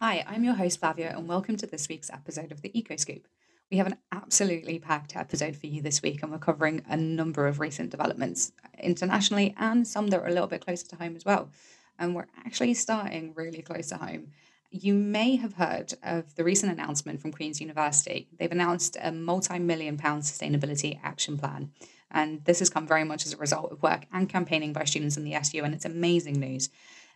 [0.00, 3.26] Hi, I'm your host Flavia, and welcome to this week's episode of the Eco Scoop.
[3.70, 7.46] We have an absolutely packed episode for you this week, and we're covering a number
[7.46, 11.24] of recent developments internationally and some that are a little bit closer to home as
[11.24, 11.50] well.
[11.98, 14.28] And we're actually starting really close to home.
[14.70, 18.28] You may have heard of the recent announcement from Queen's University.
[18.38, 21.70] They've announced a multi million pound sustainability action plan.
[22.10, 25.16] And this has come very much as a result of work and campaigning by students
[25.16, 26.68] in the SU, and it's amazing news.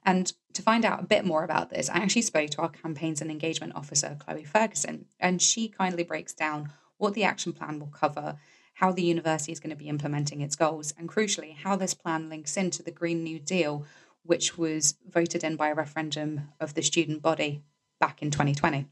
[0.09, 3.21] And to find out a bit more about this, I actually spoke to our campaigns
[3.21, 7.89] and engagement officer, Chloe Ferguson, and she kindly breaks down what the action plan will
[7.89, 8.39] cover,
[8.73, 12.31] how the university is going to be implementing its goals, and crucially, how this plan
[12.31, 13.85] links into the Green New Deal,
[14.23, 17.61] which was voted in by a referendum of the student body
[18.01, 18.87] back in 2020.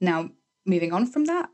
[0.00, 0.30] Now,
[0.64, 1.50] moving on from that,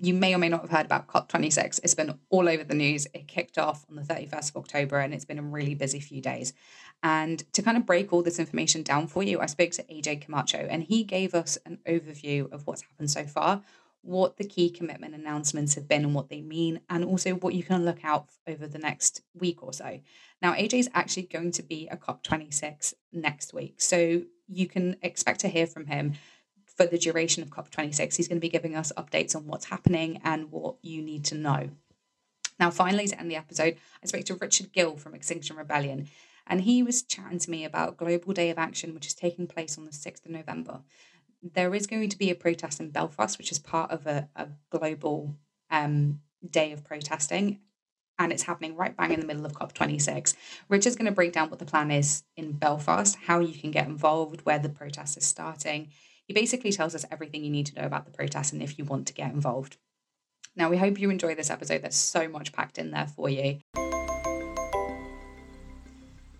[0.00, 1.80] you may or may not have heard about COP26.
[1.82, 3.06] It's been all over the news.
[3.12, 6.22] It kicked off on the 31st of October and it's been a really busy few
[6.22, 6.54] days.
[7.02, 10.22] And to kind of break all this information down for you, I spoke to AJ
[10.22, 13.62] Camacho and he gave us an overview of what's happened so far,
[14.02, 17.62] what the key commitment announcements have been and what they mean, and also what you
[17.62, 20.00] can look out over the next week or so.
[20.40, 23.80] Now, AJ is actually going to be at COP26 next week.
[23.82, 26.14] So you can expect to hear from him
[26.80, 28.16] for the duration of COP26.
[28.16, 31.34] He's going to be giving us updates on what's happening and what you need to
[31.34, 31.68] know.
[32.58, 36.08] Now, finally, to end the episode, I spoke to Richard Gill from Extinction Rebellion,
[36.46, 39.76] and he was chatting to me about Global Day of Action, which is taking place
[39.76, 40.80] on the 6th of November.
[41.42, 44.48] There is going to be a protest in Belfast, which is part of a, a
[44.70, 45.36] global
[45.70, 47.60] um, day of protesting,
[48.18, 50.34] and it's happening right bang in the middle of COP26.
[50.70, 53.86] Richard's going to break down what the plan is in Belfast, how you can get
[53.86, 55.90] involved, where the protest is starting
[56.30, 58.84] he basically tells us everything you need to know about the protest and if you
[58.84, 59.78] want to get involved.
[60.54, 61.82] Now, we hope you enjoy this episode.
[61.82, 63.58] There's so much packed in there for you.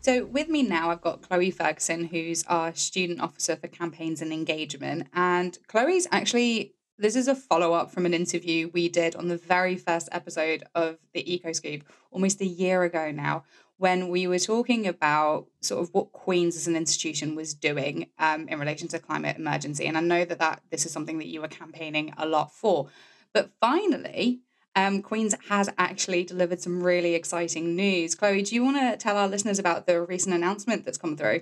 [0.01, 4.33] So, with me now, I've got Chloe Ferguson, who's our student officer for campaigns and
[4.33, 5.09] engagement.
[5.13, 9.39] And Chloe's actually, this is a follow up from an interview we did on the
[9.39, 13.43] very first episode of the Eco Scoop almost a year ago now,
[13.81, 18.47] when we were talking about sort of what Queen's as an institution was doing um,
[18.47, 19.87] in relation to climate emergency.
[19.87, 22.89] And I know that, that this is something that you were campaigning a lot for.
[23.33, 24.41] But finally,
[24.77, 28.15] um, Queen's has actually delivered some really exciting news.
[28.15, 31.41] Chloe, do you want to tell our listeners about the recent announcement that's come through?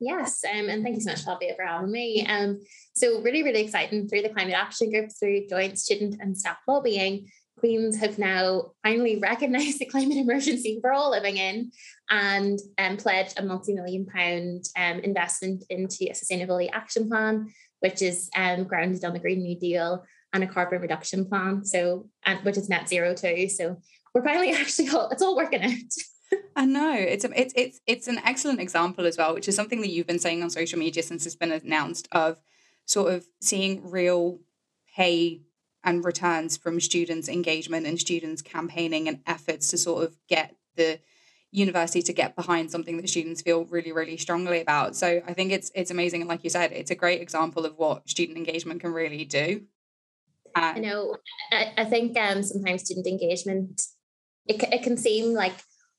[0.00, 2.26] Yes, um, and thank you so much, Flavia, for having me.
[2.26, 2.60] Um,
[2.94, 7.28] so really, really exciting through the Climate Action Group, through joint student and staff lobbying,
[7.58, 11.70] Queens have now finally recognised the climate emergency we're all living in
[12.10, 18.28] and um, pledged a multi-million pound um, investment into a sustainability action plan, which is
[18.36, 21.64] um, grounded on the Green New Deal and a carbon reduction plan.
[21.64, 23.48] So, and which is net zero too.
[23.48, 23.80] So
[24.14, 25.72] we're finally actually all, it's all working out.
[26.56, 29.90] I know it's it's it's it's an excellent example as well, which is something that
[29.90, 32.40] you've been saying on social media since it's been announced of
[32.86, 34.40] sort of seeing real
[34.96, 35.42] pay
[35.86, 40.98] and returns from students' engagement and students' campaigning and efforts to sort of get the
[41.52, 44.96] university to get behind something that students feel really really strongly about.
[44.96, 46.20] So i think it's it's amazing.
[46.20, 49.62] And like you said it's a great example of what student engagement can really do.
[50.54, 51.16] Uh, i know
[51.52, 53.82] I, I, think um sometimes student engagement
[54.46, 55.52] it, it can seem like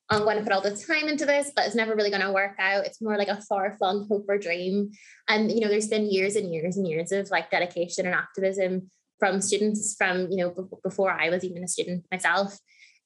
[0.10, 2.32] i'm going to put all the time into this but it's never really going to
[2.32, 2.86] work out.
[2.86, 4.92] It's more like a far-flung hope or dream.
[5.28, 8.90] And you know there's been years and years and years of like dedication and activism
[9.20, 12.58] from students from you know before I was even a student myself,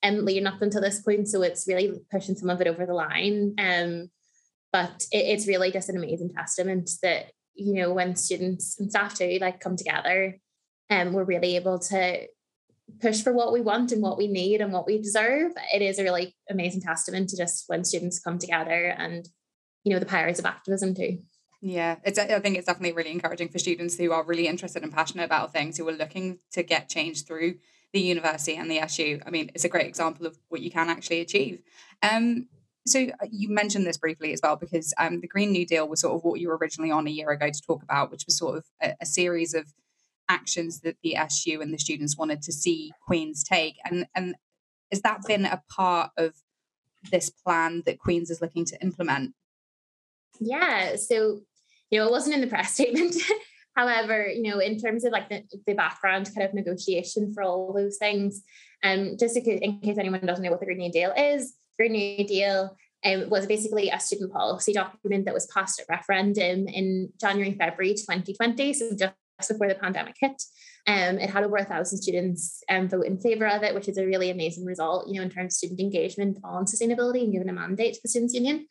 [0.03, 1.27] and um, leading up until this point.
[1.27, 3.55] So it's really pushing some of it over the line.
[3.57, 4.09] Um,
[4.73, 9.15] but it, it's really just an amazing testament that you know when students and staff
[9.15, 10.37] too like come together,
[10.89, 12.27] and um, we're really able to
[12.99, 15.53] push for what we want and what we need and what we deserve.
[15.73, 19.27] It is a really amazing testament to just when students come together and
[19.83, 21.19] you know the powers of activism too.
[21.61, 22.17] Yeah, it's.
[22.17, 25.53] I think it's definitely really encouraging for students who are really interested and passionate about
[25.53, 27.55] things who are looking to get change through
[27.93, 29.19] the university and the SU.
[29.25, 31.61] I mean, it's a great example of what you can actually achieve.
[32.01, 32.47] Um,
[32.87, 35.99] so uh, you mentioned this briefly as well because um, the Green New Deal was
[35.99, 38.37] sort of what you were originally on a year ago to talk about, which was
[38.37, 39.71] sort of a, a series of
[40.29, 44.35] actions that the SU and the students wanted to see Queens take, and and
[44.91, 46.33] has that been a part of
[47.11, 49.33] this plan that Queens is looking to implement?
[50.39, 51.41] Yeah, so
[51.91, 53.15] you know, it wasn't in the press statement,
[53.75, 57.73] However, you know, in terms of like the, the background kind of negotiation for all
[57.73, 58.43] those things,
[58.83, 62.27] um, just in case, anyone doesn't know what the Green New Deal is, Green New
[62.27, 67.53] Deal um, was basically a student policy document that was passed at referendum in January,
[67.53, 69.13] February 2020, so just
[69.47, 70.41] before the pandemic hit.
[70.87, 73.97] Um, it had over a thousand students um, vote in favour of it, which is
[73.97, 77.49] a really amazing result, you know, in terms of student engagement on sustainability and given
[77.49, 78.67] a mandate to the Students' Union.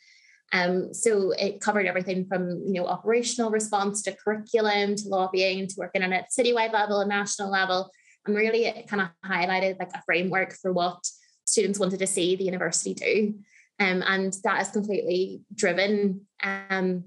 [0.52, 5.74] Um, so it covered everything from you know operational response to curriculum to lobbying to
[5.78, 7.90] working on a citywide level and national level.
[8.26, 11.06] And really it kind of highlighted like a framework for what
[11.44, 13.34] students wanted to see the university do.
[13.78, 17.04] Um, and that has completely driven um,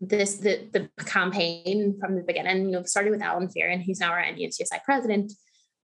[0.00, 2.66] this the, the campaign from the beginning.
[2.66, 5.32] You know, started with Alan Fearon, who's now our NUS-USI president,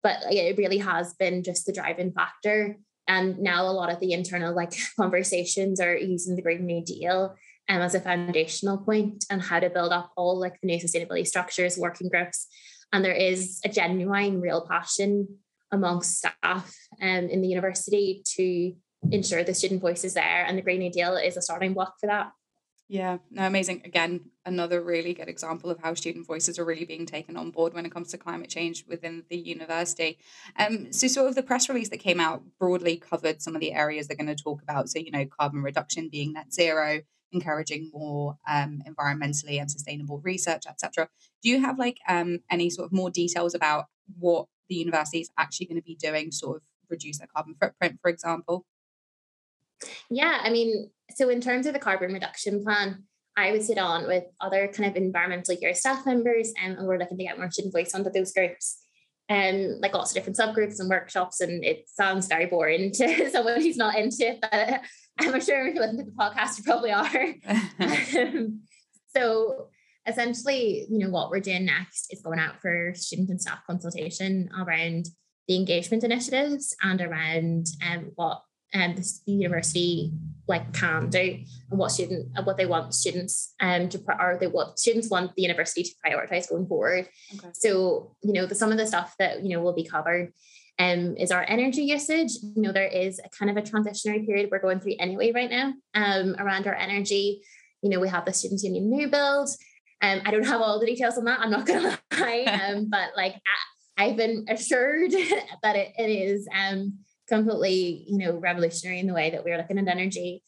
[0.01, 2.77] but it really has been just the driving factor
[3.07, 7.35] and now a lot of the internal like conversations are using the Green New Deal
[7.69, 11.25] um, as a foundational point and how to build up all like the new sustainability
[11.27, 12.47] structures, working groups.
[12.91, 15.39] And there is a genuine, real passion
[15.71, 18.73] amongst staff um, in the university to
[19.11, 20.45] ensure the student voice is there.
[20.45, 22.31] And the Green New Deal is a starting block for that.
[22.89, 23.81] Yeah, no, amazing.
[23.85, 27.73] Again, another really good example of how student voices are really being taken on board
[27.73, 30.19] when it comes to climate change within the university.
[30.59, 33.73] Um, so, sort of the press release that came out broadly covered some of the
[33.73, 34.89] areas they're going to talk about.
[34.89, 37.01] So, you know, carbon reduction being net zero,
[37.31, 41.07] encouraging more um, environmentally and sustainable research, etc.
[41.41, 43.85] Do you have like um, any sort of more details about
[44.19, 47.97] what the university is actually going to be doing, sort of reduce their carbon footprint,
[48.01, 48.65] for example?
[50.09, 53.03] Yeah, I mean, so in terms of the carbon reduction plan,
[53.35, 56.99] I would sit on with other kind of environmental year staff members um, and we're
[56.99, 58.79] looking to get more student voice onto those groups.
[59.29, 63.61] Um, like lots of different subgroups and workshops, and it sounds very boring to someone
[63.61, 64.81] who's not into it, but
[65.19, 68.27] I'm sure if you listen to the podcast, you probably are.
[68.27, 68.61] um,
[69.15, 69.69] so
[70.05, 74.49] essentially, you know, what we're doing next is going out for student and staff consultation
[74.59, 75.07] around
[75.47, 78.41] the engagement initiatives and around um, what
[78.73, 80.11] um, the university
[80.47, 81.39] like can do
[81.69, 85.33] and what student and what they want students um to or they what students want
[85.35, 87.07] the university to prioritize going forward.
[87.35, 87.49] Okay.
[87.53, 90.33] So you know the some of the stuff that you know will be covered
[90.79, 92.31] um is our energy usage.
[92.41, 95.49] You know there is a kind of a transitionary period we're going through anyway right
[95.49, 97.41] now um around our energy.
[97.81, 99.49] You know we have the students union new build.
[100.01, 101.39] Um I don't have all the details on that.
[101.39, 102.43] I'm not gonna lie.
[102.43, 103.35] Um but like
[103.97, 105.11] I, I've been assured
[105.63, 106.97] that it, it is um
[107.33, 110.43] completely, you know, revolutionary in the way that we're looking at energy.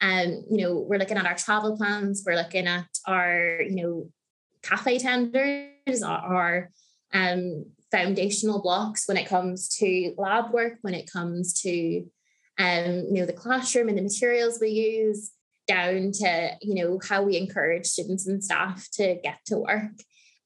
[0.00, 3.76] And, um, you know, we're looking at our travel plans, we're looking at our, you
[3.76, 4.10] know,
[4.62, 6.70] cafe tenders, our,
[7.12, 12.04] um, foundational blocks when it comes to lab work, when it comes to,
[12.58, 15.30] um, you know, the classroom and the materials we use,
[15.66, 19.92] down to, you know, how we encourage students and staff to get to work.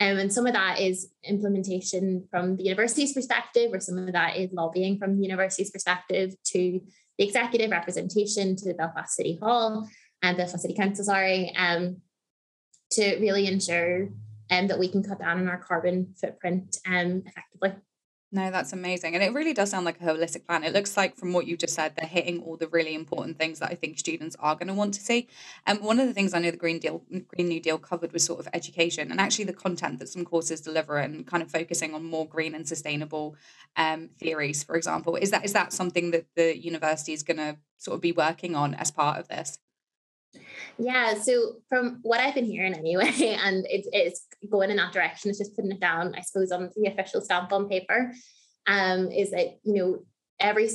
[0.01, 4.37] Um, and some of that is implementation from the university's perspective, or some of that
[4.37, 6.81] is lobbying from the university's perspective to
[7.19, 9.89] the executive representation to the Belfast City Hall
[10.23, 11.97] and Belfast City Council, sorry, um,
[12.93, 14.09] to really ensure
[14.51, 17.75] um, that we can cut down on our carbon footprint um, effectively.
[18.31, 19.15] No, that's amazing.
[19.15, 20.63] And it really does sound like a holistic plan.
[20.63, 23.59] It looks like, from what you just said, they're hitting all the really important things
[23.61, 25.29] that I think students are going to want to see.
[25.67, 28.13] And um, one of the things I know the Green Deal, Green New Deal covered
[28.13, 31.51] was sort of education and actually the content that some courses deliver and kind of
[31.51, 33.35] focusing on more green and sustainable
[33.77, 35.17] um, theories, for example.
[35.17, 38.55] Is that is that something that the university is going to sort of be working
[38.55, 39.59] on as part of this?
[40.79, 45.31] Yeah, so from what I've been hearing anyway, and it's, it's going in that direction,
[45.31, 48.13] it's just putting it down, I suppose, on the official stamp on paper,
[48.67, 49.99] um, is that, you know,
[50.41, 50.71] every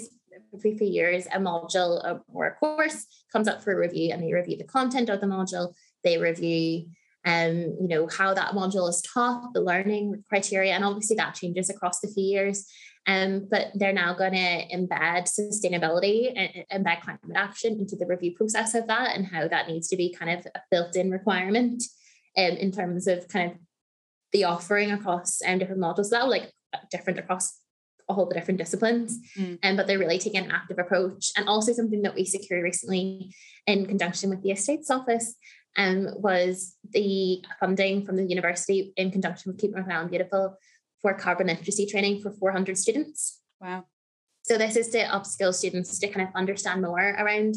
[0.53, 4.58] every few years a module or a course comes up for review and they review
[4.58, 6.86] the content of the module, they review
[7.25, 11.70] um, you know, how that module is taught, the learning criteria, and obviously that changes
[11.70, 12.67] across the few years.
[13.05, 18.34] Um, but they're now going to embed sustainability and embed climate action into the review
[18.36, 21.84] process of that and how that needs to be kind of a built-in requirement
[22.37, 23.57] um, in terms of kind of
[24.31, 26.09] the offering across um, different modules.
[26.09, 26.51] That like
[26.91, 27.59] different across
[28.07, 29.19] all the different disciplines.
[29.37, 29.59] Mm.
[29.63, 31.31] Um, but they're really taking an active approach.
[31.37, 33.33] And also something that we secured recently
[33.65, 35.35] in conjunction with the Estates Office
[35.77, 40.57] um, was the funding from the university in conjunction with Keep My Island Beautiful
[41.01, 43.41] for carbon literacy training for 400 students.
[43.59, 43.85] Wow.
[44.43, 47.55] So this is to upskill students to kind of understand more around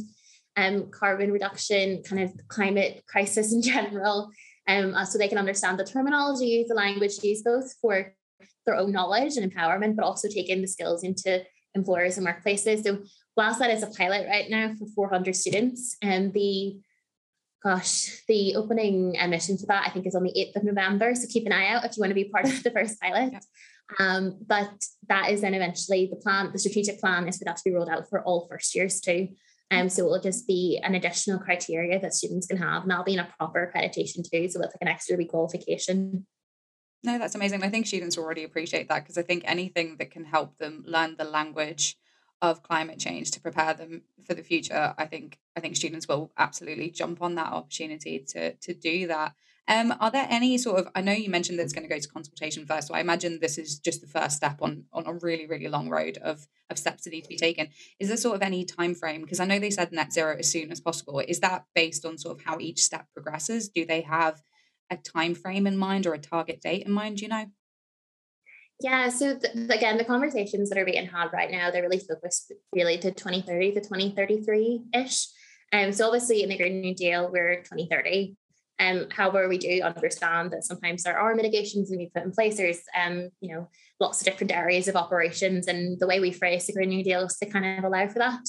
[0.56, 4.30] um, carbon reduction, kind of climate crisis in general,
[4.69, 8.15] um, uh, so they can understand the terminology, the language used both for
[8.65, 11.43] their own knowledge and empowerment, but also taking the skills into
[11.75, 12.85] employers and workplaces.
[12.85, 12.99] So
[13.37, 16.81] whilst that is a pilot right now for 400 students, and um, the
[17.63, 21.15] gosh, the opening admission for that I think is on the 8th of November.
[21.15, 23.33] So keep an eye out if you want to be part of the first pilot.
[23.33, 23.41] Yeah.
[23.99, 27.63] Um, but that is then eventually the plan, the strategic plan is for that to
[27.65, 29.29] be rolled out for all first years too.
[29.71, 33.05] Um, so it will just be an additional criteria that students can have, and that'll
[33.05, 34.49] be in a proper accreditation too.
[34.49, 36.25] So it's like an extra requalification.
[37.03, 37.63] No, that's amazing.
[37.63, 41.17] I think students already appreciate that because I think anything that can help them learn
[41.17, 41.97] the language
[42.43, 46.33] of climate change to prepare them for the future, I think I think students will
[46.37, 49.35] absolutely jump on that opportunity to to do that.
[49.69, 50.89] Um, are there any sort of?
[50.95, 53.41] I know you mentioned that it's going to go to consultation first, so I imagine
[53.41, 56.79] this is just the first step on on a really really long road of of
[56.79, 57.69] steps that need to be taken.
[57.99, 59.23] Is there sort of any time frame?
[59.23, 61.19] Because I know they said net zero as soon as possible.
[61.19, 63.69] Is that based on sort of how each step progresses?
[63.69, 64.41] Do they have
[64.89, 67.21] a time frame in mind or a target date in mind?
[67.21, 67.47] You know?
[68.81, 72.53] Yeah, so th- again, the conversations that are being had right now, they're really focused
[72.73, 75.29] really to 2030 to 2033 ish.
[75.73, 78.37] Um, so obviously in the Green New Deal, we're 2030.
[78.78, 82.56] Um, however, we do understand that sometimes there are mitigations that we put in place.
[82.56, 83.68] There's, um, you know,
[84.00, 87.25] lots of different areas of operations, and the way we phrase the Green New Deal
[87.25, 88.45] is to kind of allow for that.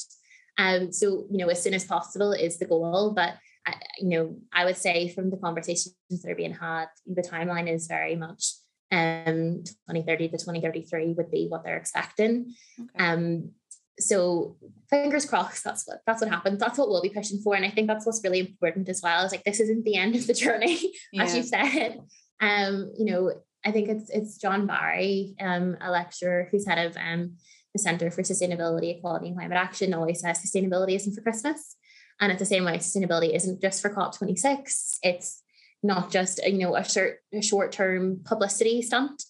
[0.58, 3.36] Um, so, you know, as soon as possible is the goal, but
[3.68, 7.72] uh, you know, I would say from the conversations that are being had, the timeline
[7.72, 8.54] is very much
[8.90, 12.54] um 2030 to 2033 would be what they're expecting.
[12.80, 13.04] Okay.
[13.04, 13.52] Um,
[14.00, 14.56] so
[14.90, 16.60] fingers crossed that's what that's what happens.
[16.60, 19.26] That's what we'll be pushing for and i think that's what's really important as well.
[19.26, 20.80] Is like this isn't the end of the journey
[21.12, 21.24] yeah.
[21.26, 22.00] as you said.
[22.40, 23.34] Um you know
[23.66, 27.36] i think it's it's john barry um a lecturer who's head of um
[27.74, 31.76] the center for sustainability equality and climate action always says sustainability isn't for christmas.
[32.20, 35.44] And it's the same way sustainability isn't just for cop26 it's
[35.84, 39.24] not just you know a short a short term publicity stunt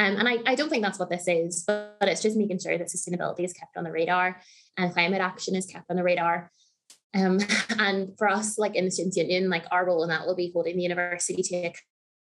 [0.00, 2.58] um, and I, I don't think that's what this is, but, but it's just making
[2.58, 4.40] sure that sustainability is kept on the radar
[4.78, 6.50] and climate action is kept on the radar.
[7.14, 7.38] Um,
[7.78, 10.52] and for us, like in the Students' Union, like our role in that will be
[10.54, 11.72] holding the university to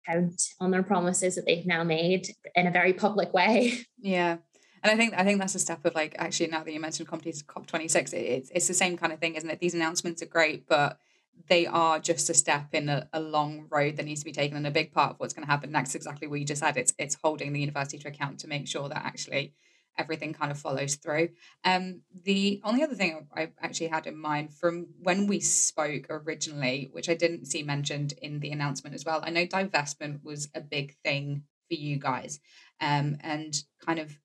[0.07, 3.79] account on their promises that they've now made in a very public way.
[3.99, 4.37] Yeah.
[4.83, 7.09] And I think I think that's a step of like actually now that you mentioned
[7.09, 9.59] COP twenty six, it's it's the same kind of thing, isn't it?
[9.59, 10.99] These announcements are great, but
[11.47, 14.57] they are just a step in a, a, long road that needs to be taken
[14.57, 16.77] and a big part of what's going to happen next exactly what you just said.
[16.77, 19.53] It's it's holding the university to account to make sure that actually
[19.97, 21.29] everything kind of follows through.
[21.63, 26.89] Um the only other thing i actually had in mind from when we spoke originally
[26.91, 30.61] which i didn't see mentioned in the announcement as well i know divestment was a
[30.61, 32.39] big thing for you guys
[32.81, 34.17] um and kind of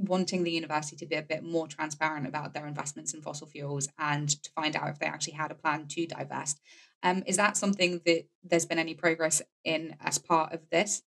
[0.00, 3.88] wanting the university to be a bit more transparent about their investments in fossil fuels
[3.98, 6.60] and to find out if they actually had a plan to divest.
[7.02, 11.02] Um, is that something that there's been any progress in as part of this?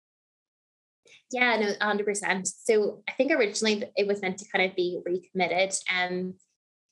[1.31, 2.47] Yeah, no, 100%.
[2.47, 6.35] So I think originally it was meant to kind of be recommitted um,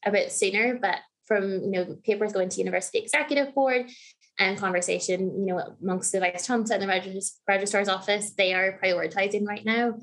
[0.04, 3.90] a bit sooner, but from, you know, papers going to university executive board
[4.38, 9.46] and conversation, you know, amongst the vice chancellor and the registrar's office, they are prioritizing
[9.46, 9.94] right now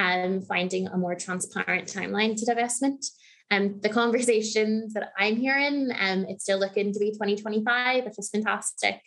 [0.00, 3.04] and finding a more transparent timeline to divestment.
[3.50, 8.18] And um, the conversations that I'm hearing, um, it's still looking to be 2025, which
[8.18, 9.00] is fantastic.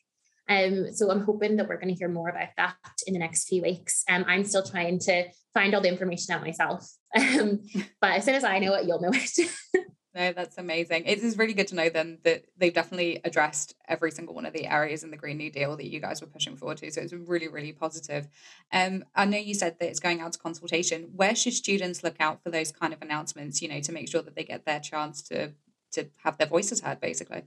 [0.47, 2.75] Um, so I'm hoping that we're going to hear more about that
[3.07, 4.03] in the next few weeks.
[4.09, 6.87] Um, I'm still trying to find all the information out myself.
[7.15, 7.59] Um,
[8.01, 9.39] but as soon as I know it, you'll know it.
[10.15, 11.05] No, that's amazing.
[11.05, 14.53] It is really good to know then that they've definitely addressed every single one of
[14.53, 16.91] the areas in the Green New Deal that you guys were pushing forward to.
[16.91, 18.27] So it's really, really positive.
[18.71, 21.09] Um, I know you said that it's going out to consultation.
[21.15, 24.21] Where should students look out for those kind of announcements, you know, to make sure
[24.21, 25.53] that they get their chance to
[25.93, 27.43] to have their voices heard, basically?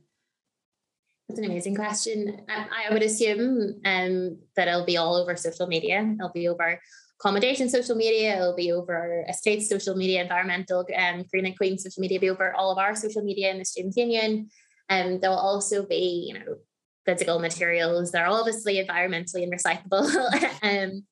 [1.29, 2.43] That's an amazing question.
[2.49, 6.09] Um, I would assume um, that it'll be all over social media.
[6.15, 6.81] It'll be over
[7.19, 11.79] accommodation social media, it'll be over estate social media, environmental and um, green and queen
[11.79, 14.49] social media, will be over all of our social media in the Students' Union.
[14.89, 16.57] And um, there'll also be, you know,
[17.05, 20.13] physical materials that are obviously environmentally and recyclable.
[20.63, 21.05] um,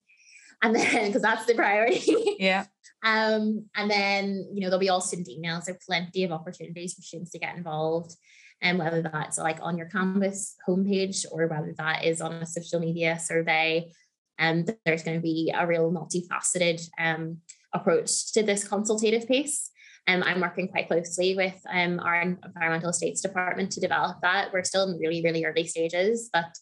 [0.62, 2.37] and then because that's the priority.
[2.38, 2.66] Yeah.
[3.04, 5.64] um, and then, you know, there'll be all student emails.
[5.64, 8.14] There are plenty of opportunities for students to get involved.
[8.62, 12.80] And whether that's like on your campus homepage or whether that is on a social
[12.80, 13.90] media survey
[14.38, 17.38] and um, there's going to be a real multifaceted um,
[17.72, 19.70] approach to this consultative piece.
[20.06, 24.52] Um, I'm working quite closely with um, our environmental estates department to develop that.
[24.52, 26.52] We're still in really, really early stages, but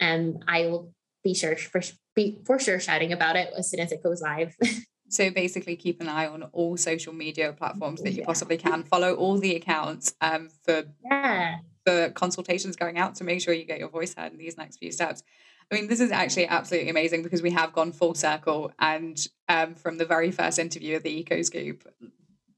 [0.00, 0.92] um, I will
[1.24, 1.80] be sure for,
[2.14, 4.54] be for sure shouting about it as soon as it goes live.
[5.08, 8.26] so basically, keep an eye on all social media platforms that you yeah.
[8.26, 8.82] possibly can.
[8.82, 11.56] Follow all the accounts um, for yeah.
[11.86, 14.78] for consultations going out to make sure you get your voice heard in these next
[14.78, 15.22] few steps.
[15.72, 18.72] I mean, this is actually absolutely amazing because we have gone full circle.
[18.78, 21.90] And um, from the very first interview of the Eco Scoop,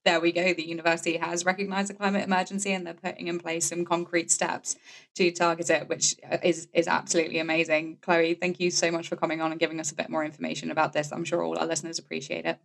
[0.05, 0.53] there we go.
[0.53, 4.75] The university has recognized the climate emergency and they're putting in place some concrete steps
[5.15, 7.99] to target it, which uh, is is absolutely amazing.
[8.03, 10.73] Chloe, thank you so much for coming on and giving us a bit more information
[10.73, 11.13] about this.
[11.13, 12.59] I'm sure all our listeners appreciate it.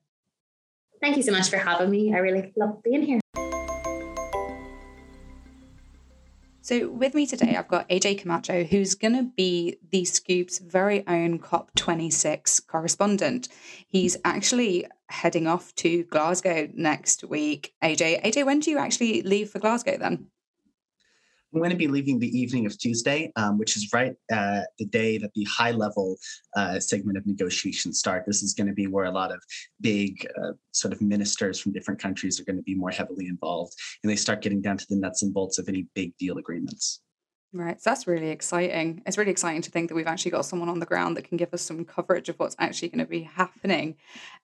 [1.00, 2.14] Thank you so much for having me.
[2.14, 3.20] I really love being here.
[6.70, 11.04] So, with me today, I've got AJ Camacho, who's going to be the Scoop's very
[11.08, 13.48] own COP26 correspondent.
[13.88, 17.74] He's actually heading off to Glasgow next week.
[17.84, 20.28] AJ, AJ, when do you actually leave for Glasgow then?
[21.54, 24.86] I'm going to be leaving the evening of Tuesday, um, which is right uh, the
[24.86, 26.18] day that the high level
[26.56, 28.24] uh, segment of negotiations start.
[28.28, 29.42] This is going to be where a lot of
[29.82, 33.74] big uh, sort of ministers from different countries are going to be more heavily involved,
[34.04, 37.02] and they start getting down to the nuts and bolts of any big deal agreements.
[37.52, 39.02] Right, so that's really exciting.
[39.08, 41.36] It's really exciting to think that we've actually got someone on the ground that can
[41.36, 43.96] give us some coverage of what's actually going to be happening.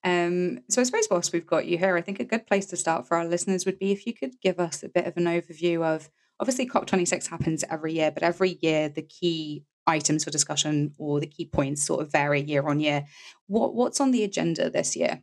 [0.04, 2.78] Um, so, I suppose, whilst we've got you here, I think a good place to
[2.78, 5.26] start for our listeners would be if you could give us a bit of an
[5.26, 6.10] overview of
[6.40, 11.28] obviously COP26 happens every year, but every year the key items for discussion or the
[11.28, 13.06] key points sort of vary year on year.
[13.48, 15.22] What what's on the agenda this year?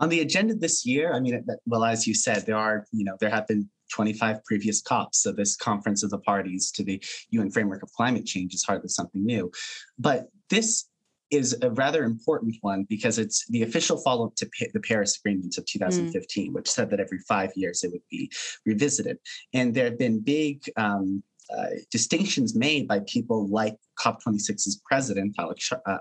[0.00, 3.16] On the agenda this year, I mean, well, as you said, there are, you know,
[3.18, 5.22] there have been 25 previous COPs.
[5.22, 8.88] So this conference of the parties to the UN framework of climate change is hardly
[8.88, 9.50] something new.
[9.98, 10.88] But this
[11.30, 15.66] is a rather important one because it's the official follow-up to the Paris Agreement of
[15.66, 16.54] 2015, mm.
[16.54, 18.30] which said that every five years it would be
[18.64, 19.18] revisited.
[19.52, 21.22] And there have been big um,
[21.56, 25.98] uh, distinctions made by people like COP26's president, Alok, uh,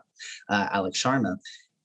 [0.50, 1.38] uh, Alok Sharma,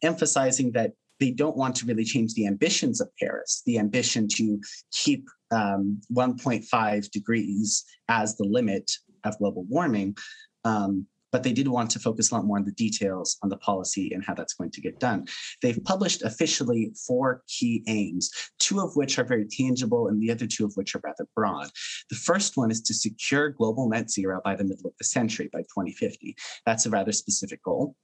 [0.03, 4.61] emphasizing that they don't want to really change the ambitions of Paris, the ambition to
[4.91, 8.91] keep um, 1.5 degrees as the limit
[9.25, 10.17] of global warming.
[10.65, 13.57] Um, but they did want to focus a lot more on the details on the
[13.57, 15.27] policy and how that's going to get done.
[15.63, 20.47] They've published officially four key aims, two of which are very tangible and the other
[20.47, 21.71] two of which are rather broad.
[22.11, 25.49] The first one is to secure global net zero by the middle of the century,
[25.53, 26.37] by 2050.
[26.67, 27.97] That's a rather specific goal.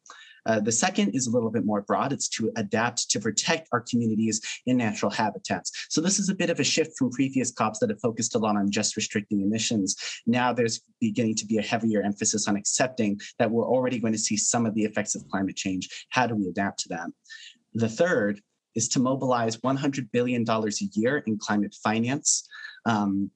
[0.47, 2.13] Uh, the second is a little bit more broad.
[2.13, 5.87] It's to adapt to protect our communities in natural habitats.
[5.89, 8.39] So this is a bit of a shift from previous COPs that have focused a
[8.39, 9.97] lot on just restricting emissions.
[10.27, 14.19] Now there's beginning to be a heavier emphasis on accepting that we're already going to
[14.19, 16.07] see some of the effects of climate change.
[16.11, 17.09] How do we adapt to that?
[17.75, 18.41] The third
[18.75, 22.49] is to mobilize $100 billion a year in climate finance.
[22.87, 23.31] Um,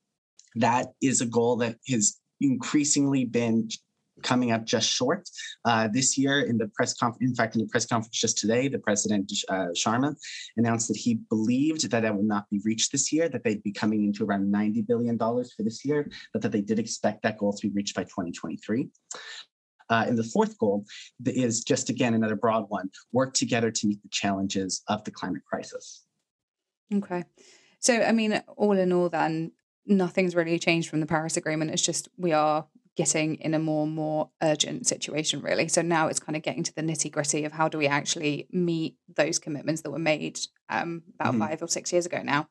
[0.55, 3.69] that is a goal that has increasingly been
[4.23, 5.29] coming up just short.
[5.65, 8.69] Uh, this year, in the press conference, in fact, in the press conference just today,
[8.69, 10.15] the president uh, Sharma
[10.57, 13.73] announced that he believed that that would not be reached this year, that they'd be
[13.73, 17.53] coming into around $90 billion for this year, but that they did expect that goal
[17.53, 18.89] to be reached by 2023.
[19.91, 20.87] Uh, and the fourth goal
[21.27, 25.43] is just again another broad one work together to meet the challenges of the climate
[25.45, 26.05] crisis.
[26.95, 27.25] Okay.
[27.79, 29.53] So, I mean, all in all, then,
[29.87, 31.73] nothing's really changed from the Paris Agreement.
[31.73, 36.09] It's just we are getting in a more and more urgent situation really so now
[36.09, 39.39] it's kind of getting to the nitty gritty of how do we actually meet those
[39.39, 41.41] commitments that were made um, about mm-hmm.
[41.41, 42.49] five or six years ago now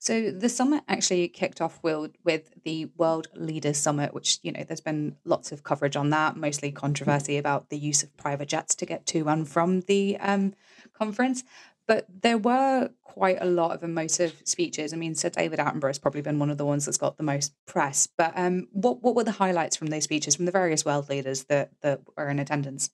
[0.00, 4.62] so the summit actually kicked off with, with the World Leaders Summit, which, you know,
[4.62, 8.76] there's been lots of coverage on that, mostly controversy about the use of private jets
[8.76, 10.54] to get to and from the um,
[10.92, 11.42] conference.
[11.88, 14.92] But there were quite a lot of emotive speeches.
[14.92, 17.22] I mean, Sir David Attenborough has probably been one of the ones that's got the
[17.24, 18.06] most press.
[18.06, 21.44] But um, what what were the highlights from those speeches from the various world leaders
[21.44, 22.90] that that were in attendance?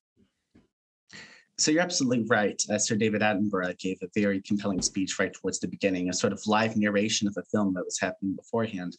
[1.57, 2.61] So you're absolutely right.
[2.69, 6.33] Uh, Sir David Attenborough gave a very compelling speech right towards the beginning, a sort
[6.33, 8.97] of live narration of a film that was happening beforehand.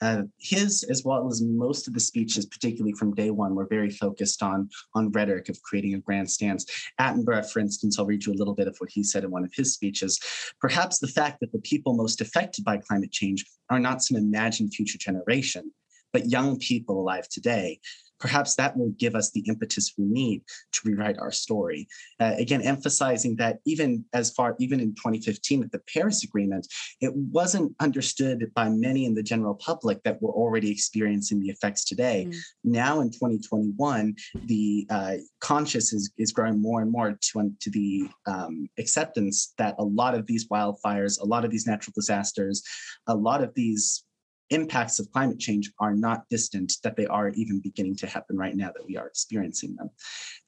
[0.00, 3.90] Uh, his, as well as most of the speeches, particularly from day one, were very
[3.90, 6.64] focused on on rhetoric of creating a grand stance.
[7.00, 9.44] Attenborough, for instance, I'll read you a little bit of what he said in one
[9.44, 10.20] of his speeches.
[10.60, 14.72] Perhaps the fact that the people most affected by climate change are not some imagined
[14.72, 15.72] future generation,
[16.12, 17.80] but young people alive today
[18.18, 21.88] perhaps that will give us the impetus we need to rewrite our story.
[22.20, 26.66] Uh, again, emphasizing that even as far, even in 2015 at the Paris Agreement,
[27.00, 31.84] it wasn't understood by many in the general public that we're already experiencing the effects
[31.84, 32.26] today.
[32.28, 32.36] Mm.
[32.64, 34.14] Now in 2021,
[34.46, 39.74] the uh, conscious is, is growing more and more to, to the um, acceptance that
[39.78, 42.62] a lot of these wildfires, a lot of these natural disasters,
[43.06, 44.04] a lot of these
[44.50, 48.56] impacts of climate change are not distant, that they are even beginning to happen right
[48.56, 49.90] now, that we are experiencing them.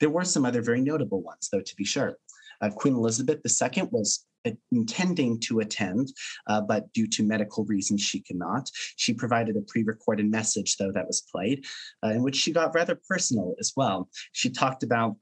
[0.00, 2.18] There were some other very notable ones, though, to be sure.
[2.60, 6.12] Uh, Queen Elizabeth II was uh, intending to attend,
[6.46, 8.70] uh, but due to medical reasons, she could not.
[8.96, 11.64] She provided a pre recorded message, though, that was played,
[12.04, 14.08] uh, in which she got rather personal as well.
[14.32, 15.16] She talked about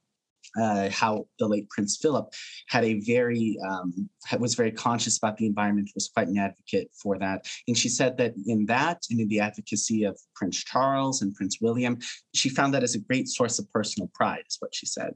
[0.60, 2.32] uh, how the late Prince Philip
[2.68, 7.18] had a very um, was very conscious about the environment, was quite an advocate for
[7.18, 7.46] that.
[7.68, 11.58] And she said that in that and in the advocacy of Prince Charles and Prince
[11.60, 11.98] William,
[12.34, 15.14] she found that as a great source of personal pride, is what she said.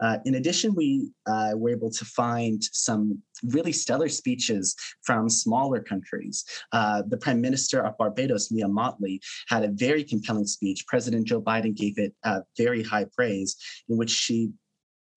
[0.00, 5.80] Uh, in addition, we uh, were able to find some really stellar speeches from smaller
[5.80, 6.44] countries.
[6.72, 10.86] Uh, the Prime Minister of Barbados, Mia Mottley, had a very compelling speech.
[10.86, 12.14] President Joe Biden gave it
[12.56, 13.56] very high praise,
[13.88, 14.50] in which she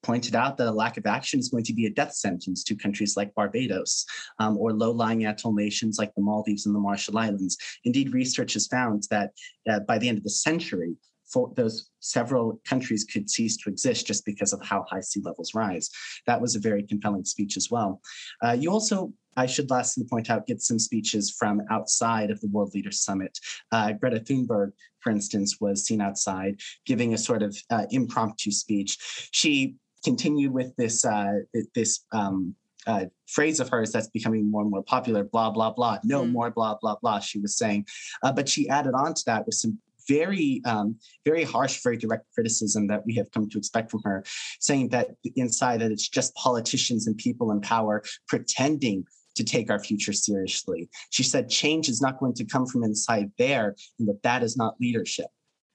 [0.03, 2.75] pointed out that a lack of action is going to be a death sentence to
[2.75, 4.05] countries like Barbados
[4.39, 7.57] um, or low lying atoll nations like the Maldives and the Marshall Islands.
[7.85, 9.31] Indeed, research has found that
[9.69, 10.95] uh, by the end of the century,
[11.31, 15.53] for those several countries could cease to exist just because of how high sea levels
[15.53, 15.89] rise.
[16.27, 18.01] That was a very compelling speech as well.
[18.43, 22.49] Uh, you also I should lastly point out, get some speeches from outside of the
[22.49, 23.39] World Leaders Summit.
[23.71, 28.97] Uh, Greta Thunberg, for instance, was seen outside giving a sort of uh, impromptu speech.
[29.31, 31.39] She continued with this uh,
[31.75, 32.55] this um,
[32.87, 36.31] uh, phrase of hers that's becoming more and more popular blah blah blah no mm.
[36.31, 37.85] more blah blah blah she was saying
[38.23, 42.25] uh, but she added on to that with some very um, very harsh very direct
[42.33, 44.23] criticism that we have come to expect from her
[44.59, 49.03] saying that inside that it's just politicians and people in power pretending
[49.35, 53.31] to take our future seriously she said change is not going to come from inside
[53.37, 55.27] there and that that is not leadership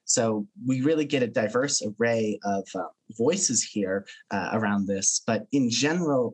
[0.07, 2.83] so we really get a diverse array of uh,
[3.17, 5.21] voices here uh, around this.
[5.27, 6.33] But in general,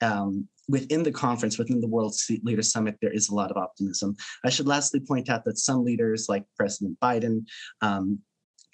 [0.00, 4.16] um, within the conference, within the World Leader Summit, there is a lot of optimism.
[4.44, 7.46] I should lastly point out that some leaders like President Biden,
[7.80, 8.20] um,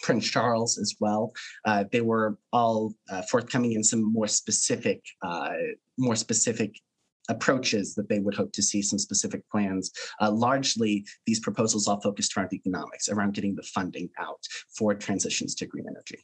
[0.02, 1.32] Prince Charles as well.
[1.64, 5.52] Uh, they were all uh, forthcoming in some more specific, uh,
[5.96, 6.78] more specific
[7.30, 9.90] approaches that they would hope to see some specific plans.
[10.20, 14.40] Uh, largely, these proposals all focused around economics, around getting the funding out
[14.76, 16.18] for transitions to green energy.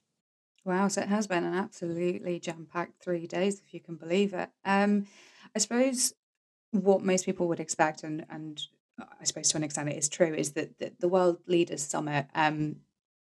[0.65, 4.51] Wow, so it has been an absolutely jam-packed three days, if you can believe it.
[4.65, 5.07] Um,
[5.55, 6.15] I suppose
[6.73, 8.61] what most people would expect, and and
[8.99, 12.27] I suppose to an extent it is true, is that the, the World Leaders Summit
[12.35, 12.77] um,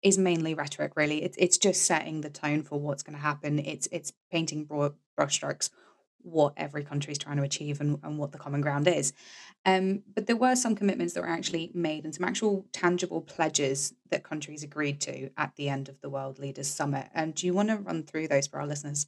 [0.02, 0.92] is mainly rhetoric.
[0.96, 3.59] Really, it's it's just setting the tone for what's going to happen.
[3.59, 5.70] It's it's painting broad brushstrokes
[6.22, 9.12] what every country is trying to achieve and, and what the common ground is.
[9.64, 13.94] Um, but there were some commitments that were actually made and some actual tangible pledges
[14.11, 17.09] that countries agreed to at the end of the World Leaders Summit.
[17.14, 19.07] And do you want to run through those for our listeners?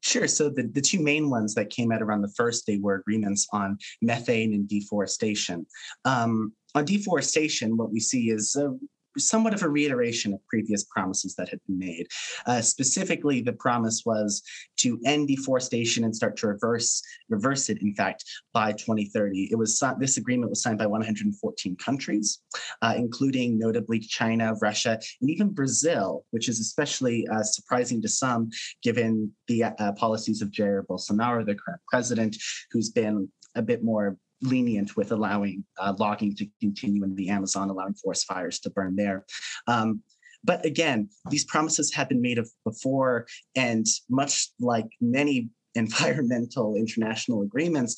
[0.00, 0.26] Sure.
[0.26, 3.46] So the, the two main ones that came out around the first day were agreements
[3.52, 5.66] on methane and deforestation.
[6.04, 8.70] Um, on deforestation, what we see is uh,
[9.16, 12.06] somewhat of a reiteration of previous promises that had been made.
[12.46, 14.42] Uh, specifically, the promise was
[14.78, 17.80] to end deforestation and start to reverse reverse it.
[17.82, 22.40] In fact, by 2030, it was this agreement was signed by 114 countries,
[22.82, 28.50] uh, including notably China, Russia, and even Brazil, which is especially uh, surprising to some
[28.82, 32.36] given the uh, policies of Jair Bolsonaro, the current president,
[32.70, 37.70] who's been a bit more lenient with allowing uh, logging to continue in the Amazon,
[37.70, 39.24] allowing forest fires to burn there.
[39.66, 40.02] Um,
[40.44, 47.42] but again, these promises have been made of before, and much like many environmental international
[47.42, 47.94] agreements,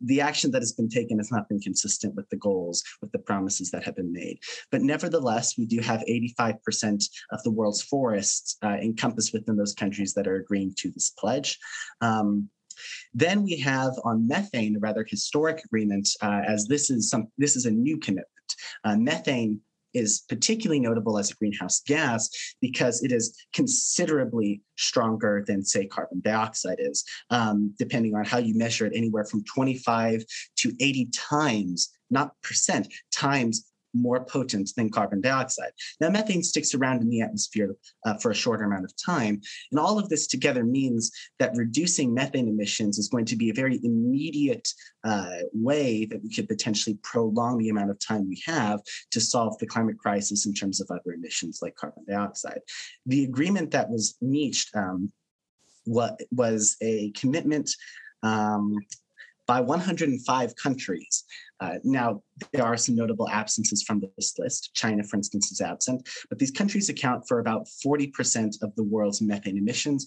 [0.00, 3.18] the action that has been taken has not been consistent with the goals, with the
[3.18, 4.38] promises that have been made.
[4.70, 10.14] But nevertheless, we do have 85% of the world's forests uh, encompassed within those countries
[10.14, 11.58] that are agreeing to this pledge.
[12.00, 12.48] Um,
[13.14, 17.56] then we have on methane a rather historic agreement, uh, as this is some this
[17.56, 18.26] is a new commitment.
[18.84, 19.60] Uh, methane
[19.94, 26.20] is particularly notable as a greenhouse gas because it is considerably stronger than, say, carbon
[26.24, 30.24] dioxide is, um, depending on how you measure it, anywhere from 25
[30.56, 35.72] to 80 times, not percent, times more potent than carbon dioxide.
[36.00, 37.74] Now, methane sticks around in the atmosphere
[38.06, 39.40] uh, for a shorter amount of time.
[39.70, 43.54] And all of this together means that reducing methane emissions is going to be a
[43.54, 44.68] very immediate
[45.04, 49.58] uh, way that we could potentially prolong the amount of time we have to solve
[49.58, 52.60] the climate crisis in terms of other emissions like carbon dioxide.
[53.06, 55.12] The agreement that was reached um,
[55.86, 57.70] was a commitment
[58.22, 58.76] um,
[59.50, 61.24] by 105 countries.
[61.58, 64.70] Uh, now, there are some notable absences from this list.
[64.74, 69.20] China, for instance, is absent, but these countries account for about 40% of the world's
[69.20, 70.06] methane emissions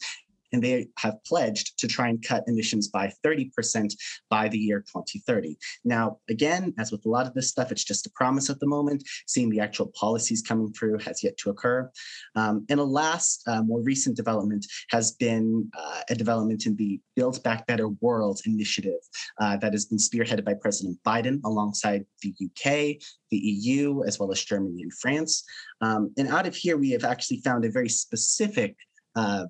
[0.54, 3.94] and they have pledged to try and cut emissions by 30%
[4.30, 5.58] by the year 2030.
[5.84, 8.68] Now, again, as with a lot of this stuff, it's just a promise at the
[8.68, 9.04] moment.
[9.28, 11.90] Seeing the actual policies coming through has yet to occur.
[12.36, 17.02] Um, and a last, uh, more recent development has been uh, a development in the
[17.16, 19.00] Build Back Better World initiative
[19.42, 24.32] uh, that has been spearheaded by President Biden alongside the UK, the EU, as well
[24.32, 25.44] as Germany and France.
[25.82, 28.76] Um, and out of here, we have actually found a very specific
[29.16, 29.46] uh,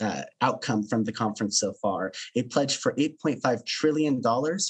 [0.00, 2.12] uh, outcome from the conference so far.
[2.34, 4.22] It pledged for $8.5 trillion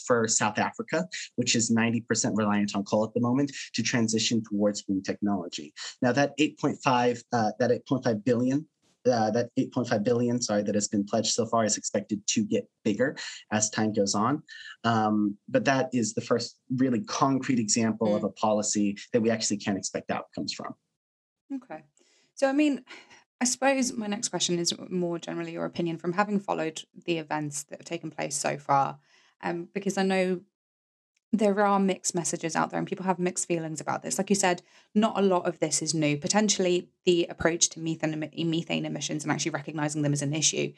[0.06, 4.82] for South Africa, which is 90% reliant on coal at the moment, to transition towards
[4.82, 5.72] green technology.
[6.02, 8.66] Now that 8.5, uh, that 8.5 billion
[9.06, 12.68] uh, that 8.5 billion, sorry, that has been pledged so far is expected to get
[12.84, 13.16] bigger
[13.52, 14.42] as time goes on.
[14.84, 18.16] Um, but that is the first really concrete example mm.
[18.16, 20.74] of a policy that we actually can expect outcomes from.
[21.54, 21.84] Okay.
[22.34, 22.84] So, I mean,
[23.40, 27.64] I suppose my next question is more generally your opinion from having followed the events
[27.64, 28.98] that have taken place so far,
[29.42, 30.40] um, because I know
[31.32, 34.16] there are mixed messages out there and people have mixed feelings about this.
[34.16, 34.62] Like you said,
[34.94, 36.16] not a lot of this is new.
[36.16, 38.18] Potentially, the approach to methane,
[38.50, 40.72] methane emissions and actually recognizing them as an issue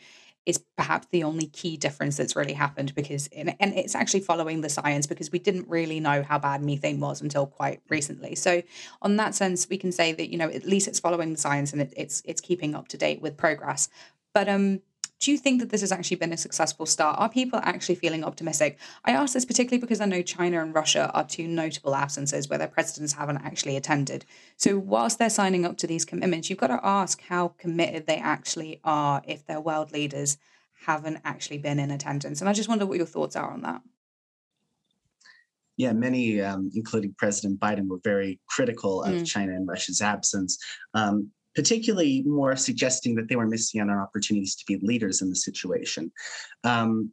[0.48, 4.70] is perhaps the only key difference that's really happened because and it's actually following the
[4.70, 8.34] science because we didn't really know how bad methane was until quite recently.
[8.34, 8.62] So
[9.02, 11.72] on that sense we can say that you know at least it's following the science
[11.72, 13.90] and it, it's it's keeping up to date with progress.
[14.32, 14.80] But um
[15.20, 17.18] do you think that this has actually been a successful start?
[17.18, 18.78] Are people actually feeling optimistic?
[19.04, 22.58] I ask this particularly because I know China and Russia are two notable absences where
[22.58, 24.24] their presidents haven't actually attended.
[24.56, 28.18] So, whilst they're signing up to these commitments, you've got to ask how committed they
[28.18, 30.38] actually are if their world leaders
[30.86, 32.40] haven't actually been in attendance.
[32.40, 33.82] And I just wonder what your thoughts are on that.
[35.76, 39.26] Yeah, many, um, including President Biden, were very critical of mm.
[39.26, 40.58] China and Russia's absence.
[40.94, 45.28] Um, particularly more suggesting that they were missing out on opportunities to be leaders in
[45.28, 46.12] the situation.
[46.64, 47.12] Um,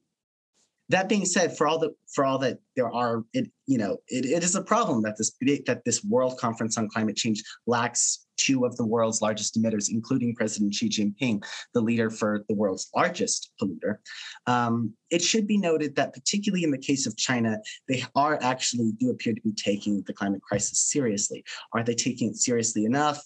[0.89, 4.25] that being said, for all that for all that there are, it you know, it,
[4.25, 5.31] it is a problem that this
[5.65, 10.35] that this World Conference on Climate Change lacks two of the world's largest emitters, including
[10.35, 11.43] President Xi Jinping,
[11.73, 13.97] the leader for the world's largest polluter.
[14.45, 18.91] Um, it should be noted that, particularly in the case of China, they are actually
[18.99, 21.43] do appear to be taking the climate crisis seriously.
[21.73, 23.23] Are they taking it seriously enough?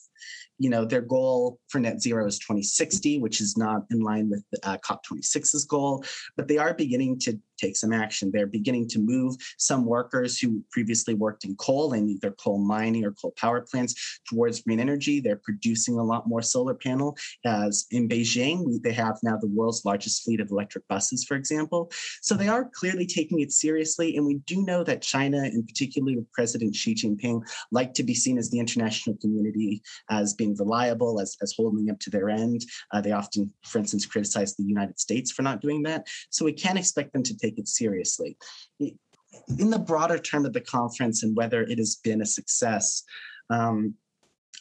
[0.60, 4.44] You know, their goal for net zero is 2060, which is not in line with
[4.64, 6.04] uh, COP26's goal,
[6.36, 8.32] but they are beginning to take some action.
[8.32, 13.06] They're beginning to move some workers who previously worked in coal and either coal mining
[13.06, 15.20] or coal power plants towards green energy.
[15.20, 17.18] They're producing a lot more solar panel.
[17.46, 21.92] As in Beijing, they have now the world's largest fleet of electric buses, for example.
[22.22, 24.18] So they are clearly taking it seriously.
[24.18, 27.42] And we do know that China, and particularly with President Xi Jinping,
[27.72, 32.00] like to be seen as the international community as being reliable, as, as holding up
[32.00, 32.62] to their end.
[32.92, 36.08] Uh, they often, for instance, criticize the United States for not doing that.
[36.30, 38.38] So we can expect them to take take it seriously.
[38.80, 43.04] In the broader term of the conference and whether it has been a success,
[43.50, 43.96] um,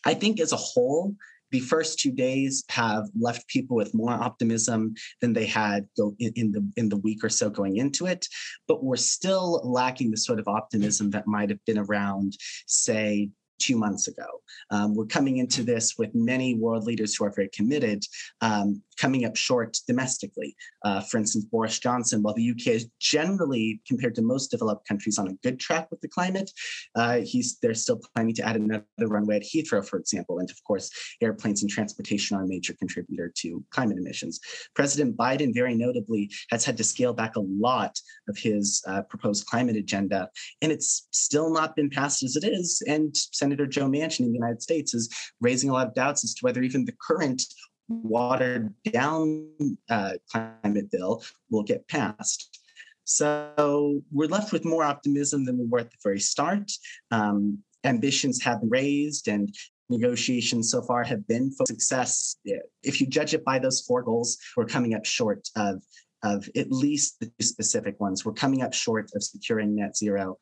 [0.04, 1.14] I think as a whole,
[1.50, 6.52] the first two days have left people with more optimism than they had go in,
[6.52, 8.26] the in the week or so going into it
[8.66, 13.76] but we're still lacking the sort of optimism that might have been around say two
[13.76, 14.26] months ago.
[14.70, 18.04] Um, we're coming into this with many world leaders who are very committed,
[18.40, 20.56] um, coming up short domestically.
[20.84, 25.18] Uh, for instance, Boris Johnson, while the UK is generally, compared to most developed countries,
[25.18, 26.50] on a good track with the climate,
[26.94, 30.38] uh, he's they're still planning to add another runway at Heathrow, for example.
[30.38, 30.90] And of course,
[31.20, 34.40] airplanes and transportation are a major contributor to climate emissions.
[34.74, 39.46] President Biden, very notably, has had to scale back a lot of his uh, proposed
[39.46, 40.28] climate agenda,
[40.62, 42.82] and it's still not been passed as it is.
[42.86, 45.08] And Senator Joe Manchin in the United States is
[45.40, 47.42] raising a lot of doubts as to whether even the current
[47.88, 49.48] watered down
[49.88, 52.60] uh, climate bill will get passed.
[53.04, 56.70] So we're left with more optimism than we were at the very start.
[57.10, 59.54] Um, ambitions have been raised and
[59.88, 62.36] negotiations so far have been for success.
[62.82, 65.82] If you judge it by those four goals, we're coming up short of,
[66.22, 68.26] of at least the two specific ones.
[68.26, 70.38] We're coming up short of securing net zero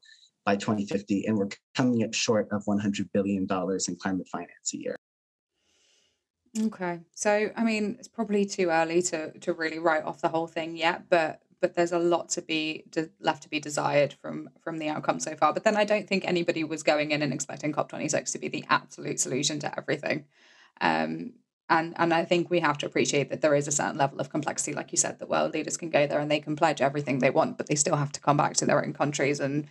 [0.47, 4.97] by 2050, and we're coming up short of $100 billion in climate finance a year.
[6.59, 7.01] Okay.
[7.15, 10.75] So, I mean, it's probably too early to to really write off the whole thing
[10.75, 14.79] yet, but but there's a lot to be de- left to be desired from from
[14.79, 15.53] the outcome so far.
[15.53, 18.65] But then I don't think anybody was going in and expecting COP26 to be the
[18.71, 20.25] absolute solution to everything.
[20.81, 21.35] Um,
[21.69, 24.31] and and I think we have to appreciate that there is a certain level of
[24.31, 27.19] complexity, like you said, that world leaders can go there and they can pledge everything
[27.19, 29.67] they want, but they still have to come back to their own countries and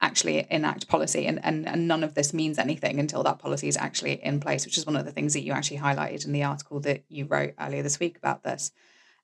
[0.00, 1.26] actually enact policy.
[1.26, 4.64] And, and, and none of this means anything until that policy is actually in place,
[4.64, 7.24] which is one of the things that you actually highlighted in the article that you
[7.26, 8.72] wrote earlier this week about this.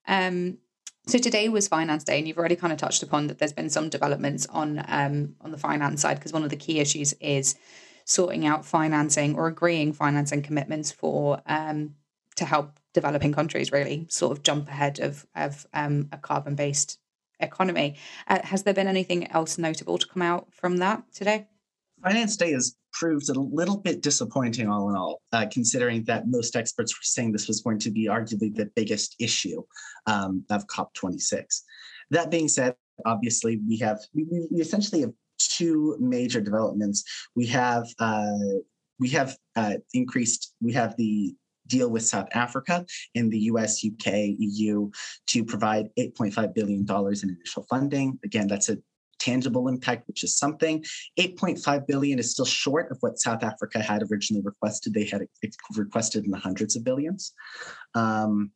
[0.09, 0.59] Um,
[1.07, 3.71] so today was Finance Day, and you've already kind of touched upon that there's been
[3.71, 7.57] some developments on um, on the finance side because one of the key issues is
[8.05, 11.95] sorting out financing or agreeing financing commitments for um,
[12.37, 16.99] to help developing countries really sort of jump ahead of of um, a carbon based
[17.42, 17.96] economy.
[18.28, 21.48] Uh, has there been anything else notable to come out from that today?
[22.02, 26.57] Finance Day has proved a little bit disappointing all in all, uh, considering that most
[26.57, 29.62] experts were saying this was going to be arguably the biggest issue
[30.07, 31.62] um, of COP26.
[32.11, 32.74] That being said,
[33.07, 37.05] obviously we have we, we essentially have two major developments.
[37.35, 38.33] We have uh,
[38.98, 41.35] we have uh, increased we have the
[41.73, 44.91] deal with South Africa in the US, UK, EU
[45.29, 48.19] to provide $8.5 billion in initial funding.
[48.25, 48.77] Again, that's a
[49.19, 50.85] tangible impact, which is something.
[51.19, 54.93] 8.5 billion is still short of what South Africa had originally requested.
[54.93, 55.23] They had
[55.75, 57.33] requested in the hundreds of billions.
[57.95, 58.51] Um,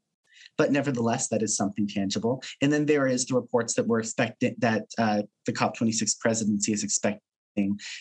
[0.59, 2.43] but nevertheless, that is something tangible.
[2.63, 6.83] And then there is the reports that we're expecting that uh, the COP26 presidency is
[6.83, 7.21] expecting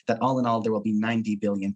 [0.07, 1.73] that all in all, there will be $90 billion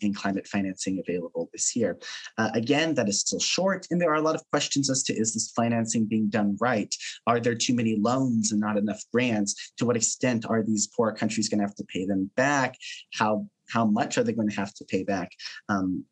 [0.00, 1.98] in climate financing available this year.
[2.38, 5.14] Uh, again, that is still short, and there are a lot of questions as to
[5.14, 6.94] is this financing being done right?
[7.26, 9.72] Are there too many loans and not enough grants?
[9.78, 12.76] To what extent are these poor countries going to have to pay them back?
[13.14, 15.30] How how much are they going to have to pay back?
[15.68, 16.04] Um,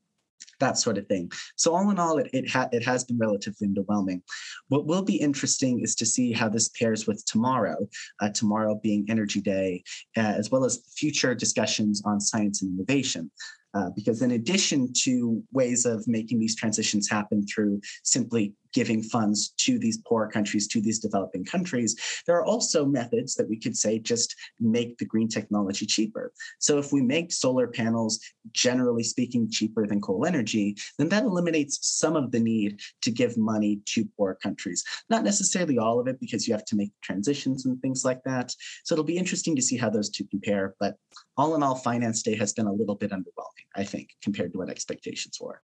[0.61, 1.31] that sort of thing.
[1.57, 4.23] So all in all, it it, ha- it has been relatively underwhelming.
[4.69, 7.89] What will be interesting is to see how this pairs with tomorrow,
[8.21, 9.83] uh, tomorrow being Energy Day,
[10.17, 13.31] uh, as well as future discussions on science and innovation.
[13.75, 19.39] Uh, because in addition to ways of making these transitions happen through simply giving funds
[19.65, 23.77] to these poor countries, to these developing countries, there are also methods that we could
[23.77, 26.33] say just make the green technology cheaper.
[26.61, 28.21] So if we make solar panels,
[28.53, 33.37] generally speaking, cheaper than coal energy, then that eliminates some of the need to give
[33.37, 34.85] money to poor countries.
[35.11, 38.55] Not necessarily all of it, because you have to make transitions and things like that.
[38.85, 40.77] So it'll be interesting to see how those two compare.
[40.79, 40.95] But
[41.37, 44.59] all in all, Finance Day has been a little bit underwhelming, I think, compared to
[44.59, 45.63] what expectations were.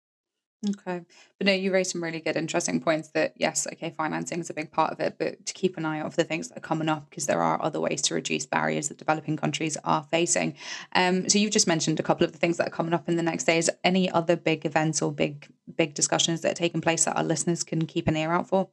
[0.67, 1.06] Okay.
[1.38, 4.54] But no, you raised some really good, interesting points that yes, okay, financing is a
[4.54, 6.62] big part of it, but to keep an eye out for the things that are
[6.62, 10.56] coming up because there are other ways to reduce barriers that developing countries are facing.
[10.93, 13.15] Um, so you've just mentioned a couple of the things that are coming up in
[13.15, 13.69] the next days.
[13.86, 17.63] Any other big events or big, big discussions that are taking place that our listeners
[17.63, 18.67] can keep an ear out for?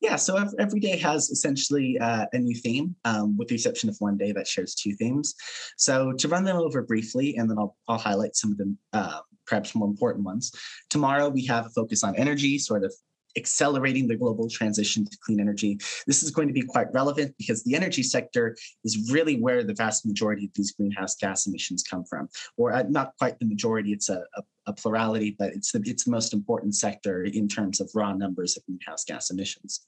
[0.00, 3.96] Yeah, so every day has essentially uh, a new theme, um, with the exception of
[3.98, 5.34] one day that shares two themes.
[5.76, 9.20] So to run them over briefly, and then I'll, I'll highlight some of the uh,
[9.50, 10.52] perhaps more important ones.
[10.88, 12.94] Tomorrow we have a focus on energy, sort of
[13.36, 15.78] accelerating the global transition to clean energy.
[16.06, 19.74] This is going to be quite relevant because the energy sector is really where the
[19.74, 23.92] vast majority of these greenhouse gas emissions come from, or uh, not quite the majority.
[23.92, 27.80] It's a, a, a, plurality, but it's the it's the most important sector in terms
[27.80, 29.86] of raw numbers of greenhouse gas emissions.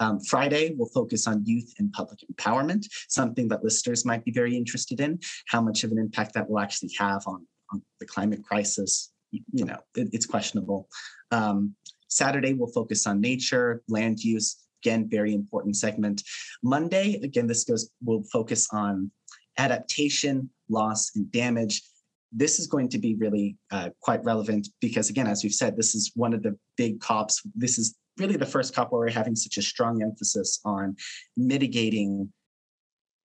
[0.00, 4.56] Um, Friday will focus on youth and public empowerment, something that listeners might be very
[4.56, 5.18] interested in.
[5.48, 9.12] How much of an impact that will actually have on, on the climate crisis?
[9.30, 10.88] You know, it, it's questionable.
[11.30, 11.74] Um,
[12.08, 14.56] Saturday, we'll focus on nature, land use.
[14.82, 16.22] Again, very important segment.
[16.62, 19.10] Monday, again, this goes, we'll focus on
[19.58, 21.82] adaptation, loss, and damage.
[22.32, 25.94] This is going to be really uh, quite relevant because, again, as we've said, this
[25.94, 27.42] is one of the big COPs.
[27.54, 30.96] This is really the first COP where we're having such a strong emphasis on
[31.36, 32.32] mitigating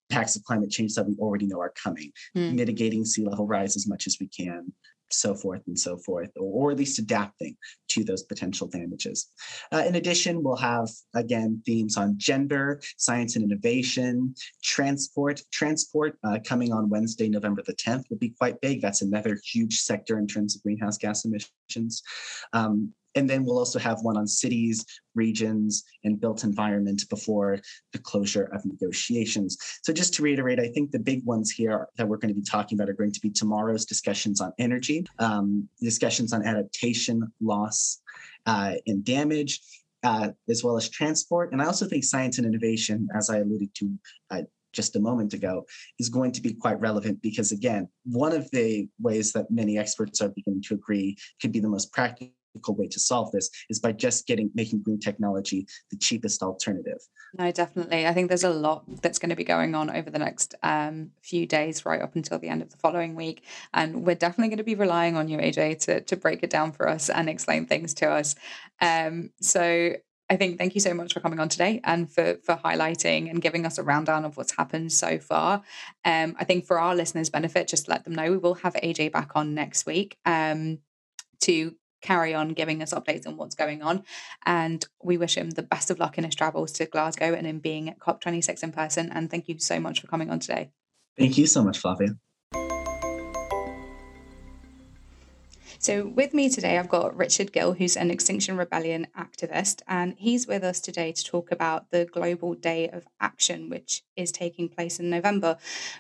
[0.10, 2.54] impacts of climate change that we already know are coming, mm.
[2.54, 4.72] mitigating sea level rise as much as we can,
[5.10, 7.56] so forth and so forth, or, or at least adapting
[7.90, 9.28] to those potential damages.
[9.72, 15.42] Uh, in addition, we'll have, again, themes on gender, science and innovation, transport.
[15.52, 18.82] Transport uh, coming on Wednesday, November the 10th will be quite big.
[18.82, 22.04] That's another huge sector in terms of greenhouse gas emissions.
[22.54, 27.60] Um, and then we'll also have one on cities, regions, and built environment before
[27.92, 29.58] the closure of negotiations.
[29.82, 32.46] So just to reiterate, I think the big ones here that we're going to be
[32.56, 38.02] talking about are going to be tomorrow's discussions on energy, um, discussions on adaptation, loss,
[38.46, 39.62] uh, and damage,
[40.04, 41.52] uh, as well as transport.
[41.52, 44.00] And I also think science and innovation, as I alluded to
[44.30, 44.42] uh,
[44.74, 45.66] just a moment ago,
[45.98, 50.22] is going to be quite relevant because, again, one of the ways that many experts
[50.22, 52.37] are beginning to agree could be the most practical
[52.68, 57.00] way to solve this is by just getting making green technology the cheapest alternative.
[57.38, 58.08] No, definitely.
[58.08, 61.12] I think there's a lot that's going to be going on over the next um,
[61.22, 63.44] few days, right up until the end of the following week,
[63.74, 66.72] and we're definitely going to be relying on you, AJ, to to break it down
[66.72, 68.36] for us and explain things to us.
[68.82, 69.94] Um, so
[70.30, 73.42] I think thank you so much for coming on today and for for highlighting and
[73.42, 75.64] giving us a rundown of what's happened so far.
[76.04, 79.12] Um, I think for our listeners' benefit, just let them know we will have AJ
[79.12, 80.80] back on next week um,
[81.42, 84.04] to carry on giving us updates on what's going on.
[84.46, 87.60] And we wish him the best of luck in his travels to Glasgow and in
[87.60, 89.12] being at COP26 in person.
[89.12, 90.72] And thank you so much for coming on today.
[91.18, 92.18] Thank you so much, Flavia.
[95.80, 100.48] So, with me today, I've got Richard Gill, who's an Extinction Rebellion activist, and he's
[100.48, 105.00] with us today to talk about the Global Day of Action, which is taking place
[105.00, 105.58] in November.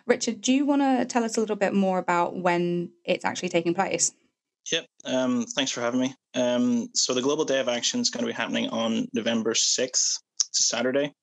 [0.07, 3.49] Richard, do you want to tell us a little bit more about when it's actually
[3.49, 4.13] taking place?
[4.71, 4.85] Yep.
[5.05, 6.15] Um, thanks for having me.
[6.35, 10.19] Um, so, the Global Day of Action is going to be happening on November 6th.
[10.49, 11.13] It's a Saturday.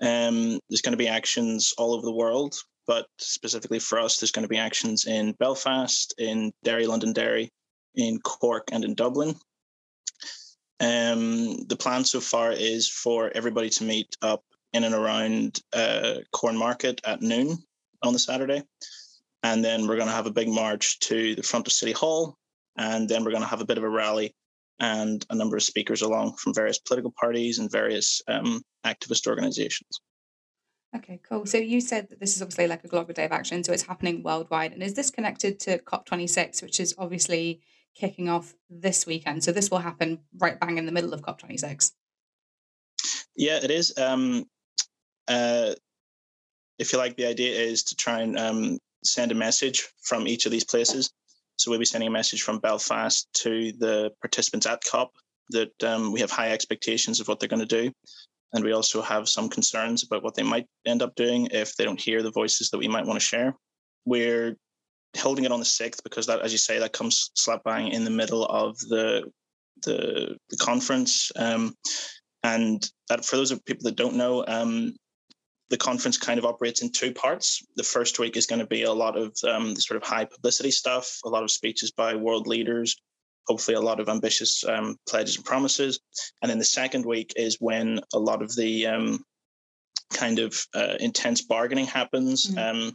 [0.00, 2.54] Um, there's going to be actions all over the world,
[2.86, 7.50] but specifically for us, there's going to be actions in Belfast, in Derry, Londonderry,
[7.94, 9.34] in Cork and in Dublin.
[10.80, 16.14] Um, the plan so far is for everybody to meet up in and around uh,
[16.34, 17.58] Cornmarket at noon
[18.02, 18.64] on the Saturday.
[19.44, 22.36] And then we're going to have a big march to the front of City Hall.
[22.76, 24.34] And then we're going to have a bit of a rally
[24.80, 30.00] and a number of speakers along from various political parties and various um, activist organizations.
[30.94, 31.46] Okay, cool.
[31.46, 33.82] So you said that this is obviously like a global day of action, so it's
[33.82, 34.72] happening worldwide.
[34.72, 37.62] And is this connected to COP26, which is obviously
[37.94, 39.44] kicking off this weekend.
[39.44, 41.92] So this will happen right bang in the middle of COP26.
[43.36, 43.96] Yeah, it is.
[43.98, 44.44] Um,
[45.28, 45.74] uh,
[46.78, 50.46] if you like, the idea is to try and um, send a message from each
[50.46, 51.10] of these places.
[51.56, 55.12] So we'll be sending a message from Belfast to the participants at COP
[55.50, 57.92] that um, we have high expectations of what they're going to do.
[58.52, 61.84] And we also have some concerns about what they might end up doing if they
[61.84, 63.54] don't hear the voices that we might want to share.
[64.04, 64.56] We're
[65.16, 68.04] holding it on the sixth because that, as you say, that comes slap bang in
[68.04, 69.30] the middle of the
[69.84, 71.32] the, the conference.
[71.36, 71.74] Um,
[72.44, 74.94] and that, for those of people that don't know, um,
[75.72, 77.66] the conference kind of operates in two parts.
[77.76, 80.26] The first week is going to be a lot of um, the sort of high
[80.26, 83.00] publicity stuff, a lot of speeches by world leaders,
[83.46, 85.98] hopefully a lot of ambitious um, pledges and promises.
[86.42, 89.24] And then the second week is when a lot of the um,
[90.12, 92.50] kind of uh, intense bargaining happens.
[92.50, 92.86] Mm-hmm.
[92.86, 92.94] Um,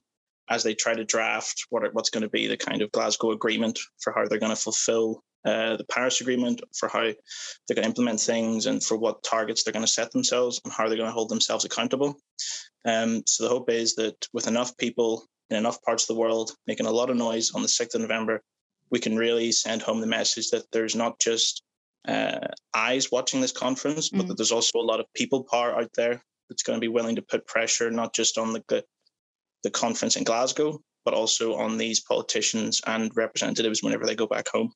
[0.49, 3.31] as they try to draft what are, what's going to be the kind of Glasgow
[3.31, 7.83] agreement for how they're going to fulfill uh, the Paris Agreement, for how they're going
[7.83, 10.97] to implement things, and for what targets they're going to set themselves, and how they're
[10.97, 12.17] going to hold themselves accountable.
[12.85, 16.51] Um, so the hope is that with enough people in enough parts of the world
[16.67, 18.41] making a lot of noise on the 6th of November,
[18.91, 21.63] we can really send home the message that there's not just
[22.07, 24.27] uh, eyes watching this conference, but mm.
[24.27, 27.15] that there's also a lot of people power out there that's going to be willing
[27.15, 28.83] to put pressure not just on the
[29.63, 34.47] the conference in Glasgow, but also on these politicians and representatives whenever they go back
[34.49, 34.71] home.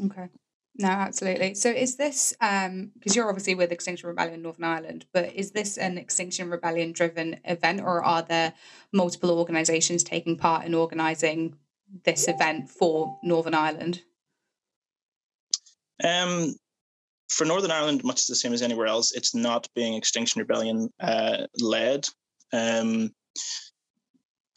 [0.00, 0.28] Okay.
[0.76, 1.54] No, absolutely.
[1.54, 5.76] So is this um because you're obviously with Extinction Rebellion Northern Ireland, but is this
[5.76, 8.54] an Extinction Rebellion driven event or are there
[8.92, 11.56] multiple organizations taking part in organizing
[12.04, 14.02] this event for Northern Ireland?
[16.02, 16.54] Um
[17.32, 21.46] for Northern Ireland, much the same as anywhere else, it's not being Extinction Rebellion uh,
[21.58, 22.06] led.
[22.52, 23.10] Um,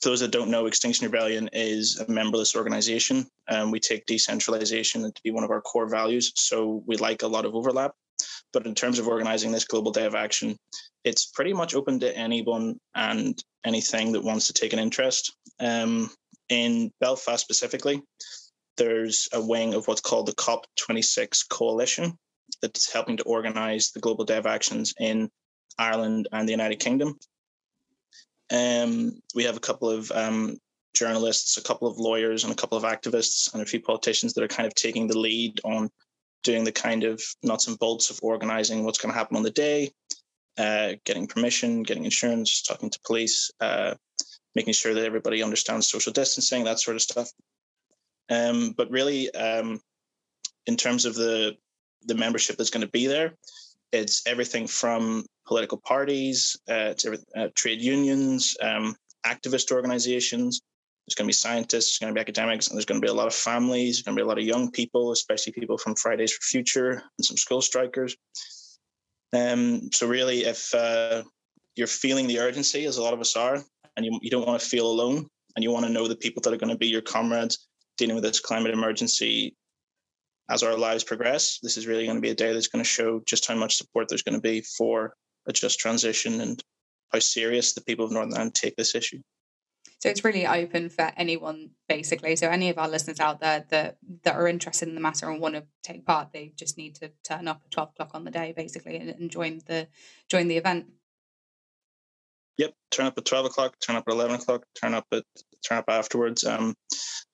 [0.01, 3.27] for those that don't know, Extinction Rebellion is a memberless organization.
[3.47, 6.31] and we take decentralization to be one of our core values.
[6.35, 7.93] So we like a lot of overlap.
[8.53, 10.57] But in terms of organizing this global day of action,
[11.03, 15.35] it's pretty much open to anyone and anything that wants to take an interest.
[15.59, 16.09] Um,
[16.49, 18.01] in Belfast specifically,
[18.77, 22.17] there's a wing of what's called the COP26 Coalition
[22.61, 25.29] that's helping to organize the global day of actions in
[25.77, 27.17] Ireland and the United Kingdom.
[28.51, 30.57] Um, we have a couple of um,
[30.95, 34.43] journalists, a couple of lawyers, and a couple of activists, and a few politicians that
[34.43, 35.89] are kind of taking the lead on
[36.43, 39.51] doing the kind of nuts and bolts of organizing what's going to happen on the
[39.51, 39.91] day,
[40.57, 43.95] uh, getting permission, getting insurance, talking to police, uh,
[44.53, 47.29] making sure that everybody understands social distancing, that sort of stuff.
[48.29, 49.81] Um, but really, um,
[50.65, 51.57] in terms of the
[52.07, 53.33] the membership that's going to be there,
[53.95, 60.61] it's everything from political parties, uh, to uh, trade unions, um, activist organizations.
[61.05, 63.11] There's going to be scientists, there's going to be academics, and there's going to be
[63.11, 63.97] a lot of families.
[63.97, 66.91] There's going to be a lot of young people, especially people from Fridays for Future
[67.17, 68.15] and some school strikers.
[69.33, 71.23] Um, so really, if uh,
[71.75, 73.63] you're feeling the urgency, as a lot of us are,
[73.95, 76.41] and you, you don't want to feel alone, and you want to know the people
[76.41, 77.67] that are going to be your comrades
[77.97, 79.55] dealing with this climate emergency
[80.49, 82.89] as our lives progress, this is really going to be a day that's going to
[82.89, 85.15] show just how much support there's going to be for
[85.47, 86.63] a just transition and
[87.11, 89.21] how serious the people of Northern Ireland take this issue.
[89.99, 92.35] So it's really open for anyone, basically.
[92.35, 95.41] So any of our listeners out there that that are interested in the matter and
[95.41, 98.31] want to take part, they just need to turn up at twelve o'clock on the
[98.31, 99.87] day, basically, and, and join the
[100.29, 100.87] join the event.
[102.57, 105.23] Yep, turn up at twelve o'clock, turn up at eleven o'clock, turn up at
[105.67, 106.43] turn up afterwards.
[106.43, 106.75] Um,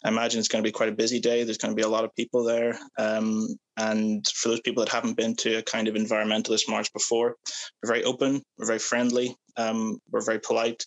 [0.03, 1.43] I imagine it's going to be quite a busy day.
[1.43, 2.77] There's going to be a lot of people there.
[2.97, 3.47] Um,
[3.77, 7.35] and for those people that haven't been to a kind of environmentalist march before,
[7.81, 10.85] we're very open, we're very friendly, um, we're very polite.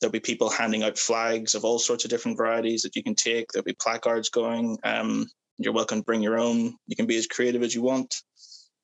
[0.00, 3.14] There'll be people handing out flags of all sorts of different varieties that you can
[3.14, 3.52] take.
[3.52, 4.78] There'll be placards going.
[4.84, 5.26] Um,
[5.58, 6.74] You're welcome to bring your own.
[6.86, 8.14] You can be as creative as you want.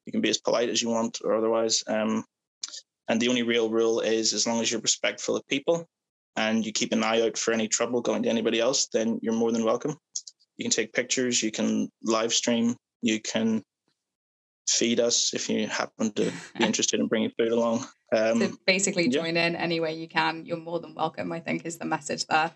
[0.07, 1.83] You can be as polite as you want, or otherwise.
[1.87, 2.25] Um,
[3.09, 5.87] and the only real rule is as long as you're respectful of people
[6.37, 9.35] and you keep an eye out for any trouble going to anybody else, then you're
[9.35, 9.97] more than welcome.
[10.57, 13.63] You can take pictures, you can live stream, you can
[14.69, 16.33] feed us if you happen to be
[16.65, 17.87] interested in bringing food along.
[18.15, 19.47] Um, so basically, join yeah.
[19.47, 20.45] in any way you can.
[20.45, 21.33] You're more than welcome.
[21.33, 22.53] I think is the message there.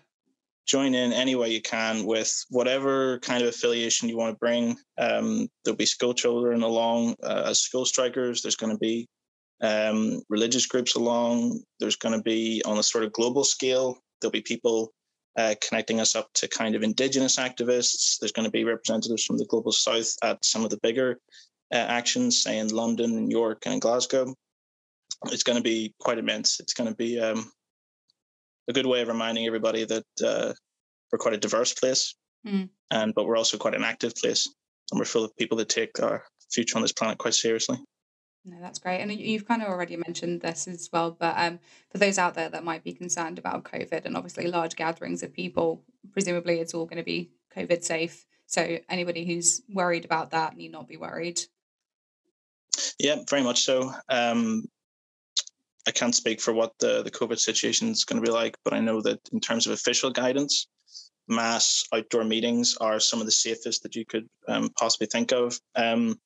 [0.67, 4.77] Join in any way you can with whatever kind of affiliation you want to bring.
[4.97, 8.41] Um, there'll be school children along uh, as school strikers.
[8.41, 9.07] There's going to be
[9.61, 11.61] um, religious groups along.
[11.79, 13.97] There's going to be on a sort of global scale.
[14.21, 14.91] There'll be people
[15.37, 18.17] uh, connecting us up to kind of indigenous activists.
[18.19, 21.19] There's going to be representatives from the global south at some of the bigger
[21.73, 24.33] uh, actions, say in London, New York, and Glasgow.
[25.25, 26.59] It's going to be quite immense.
[26.59, 27.51] It's going to be um,
[28.67, 30.53] a good way of reminding everybody that uh,
[31.11, 32.69] we're quite a diverse place, mm.
[32.91, 34.47] and but we're also quite an active place,
[34.91, 37.77] and we're full of people that take our future on this planet quite seriously.
[38.45, 39.01] No, that's great.
[39.01, 41.59] And you've kind of already mentioned this as well, but um,
[41.89, 45.33] for those out there that might be concerned about COVID and obviously large gatherings of
[45.33, 45.83] people,
[46.13, 48.25] presumably it's all going to be COVID safe.
[48.45, 51.41] So anybody who's worried about that need not be worried.
[52.99, 53.91] Yeah, very much so.
[54.07, 54.65] Um,
[55.85, 58.73] I can't speak for what the, the COVID situation is going to be like, but
[58.73, 60.67] I know that in terms of official guidance,
[61.27, 65.59] mass outdoor meetings are some of the safest that you could um, possibly think of.
[65.75, 66.19] Um,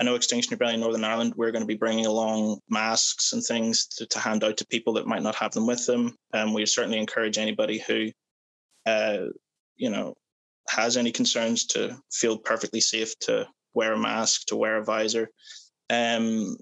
[0.00, 3.86] I know Extinction Rebellion Northern Ireland, we're going to be bringing along masks and things
[3.96, 6.16] to, to hand out to people that might not have them with them.
[6.32, 8.10] Um, we certainly encourage anybody who,
[8.86, 9.26] uh,
[9.76, 10.14] you know,
[10.68, 15.28] has any concerns to feel perfectly safe to wear a mask, to wear a visor.
[15.90, 16.56] Um,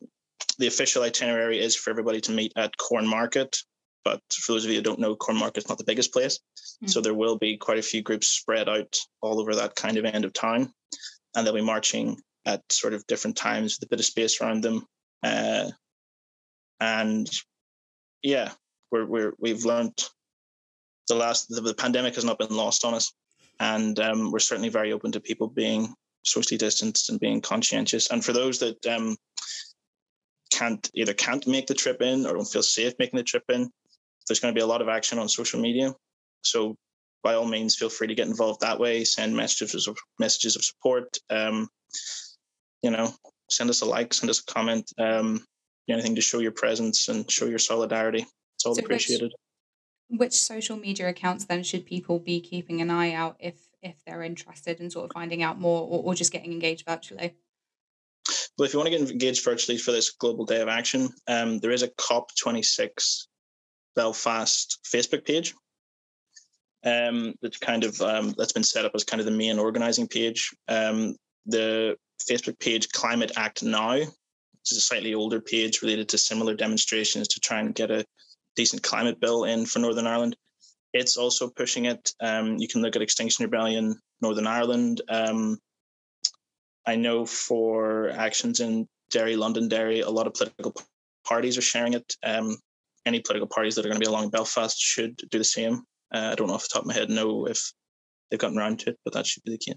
[0.58, 3.56] the official itinerary is for everybody to meet at Cornmarket
[4.04, 6.38] but for those of you who don't know, Cornmarket's not the biggest place.
[6.84, 6.90] Mm.
[6.90, 10.04] So there will be quite a few groups spread out all over that kind of
[10.04, 10.72] end of town.
[11.34, 14.62] And they'll be marching at sort of different times with a bit of space around
[14.62, 14.86] them.
[15.22, 15.70] Uh,
[16.80, 17.30] and
[18.22, 18.52] yeah,
[18.92, 19.98] we're, we're, we've learned
[21.08, 23.12] the last, the, the pandemic has not been lost on us.
[23.60, 25.94] And um, we're certainly very open to people being
[26.24, 28.10] socially distanced and being conscientious.
[28.10, 29.16] And for those that um,
[30.50, 33.70] can't either can't make the trip in or don't feel safe making the trip in,
[34.28, 35.94] there's going to be a lot of action on social media.
[36.42, 36.76] So
[37.22, 39.04] by all means, feel free to get involved that way.
[39.04, 41.16] Send messages of messages of support.
[41.30, 41.68] Um,
[42.82, 43.12] you know,
[43.50, 44.92] send us a like, send us a comment.
[44.98, 45.44] Um,
[45.88, 48.26] anything to show your presence and show your solidarity.
[48.56, 49.32] It's all so appreciated.
[50.08, 53.96] Which, which social media accounts then should people be keeping an eye out if if
[54.06, 57.34] they're interested in sort of finding out more or, or just getting engaged virtually?
[58.56, 61.58] Well, if you want to get engaged virtually for this global day of action, um,
[61.58, 63.26] there is a COP26
[63.96, 65.54] Belfast Facebook page.
[66.84, 70.06] Um, that's kind of um, that's been set up as kind of the main organizing
[70.06, 70.54] page.
[70.68, 71.16] Um,
[71.46, 71.96] the
[72.30, 77.28] Facebook page Climate Act Now, which is a slightly older page related to similar demonstrations
[77.28, 78.04] to try and get a
[78.56, 80.36] decent climate bill in for Northern Ireland.
[80.92, 82.12] It's also pushing it.
[82.20, 85.00] Um, you can look at Extinction Rebellion Northern Ireland.
[85.08, 85.58] Um,
[86.86, 90.74] I know for actions in Derry, Londonderry, a lot of political
[91.26, 92.14] parties are sharing it.
[92.22, 92.56] Um,
[93.06, 95.82] any political parties that are going to be along Belfast should do the same.
[96.14, 97.72] Uh, I don't know off the top of my head know if
[98.30, 99.74] they've gotten around to it, but that should be the key.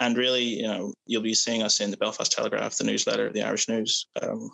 [0.00, 3.42] And really, you know, you'll be seeing us in the Belfast Telegraph, the newsletter, the
[3.42, 4.06] Irish News.
[4.20, 4.50] Um,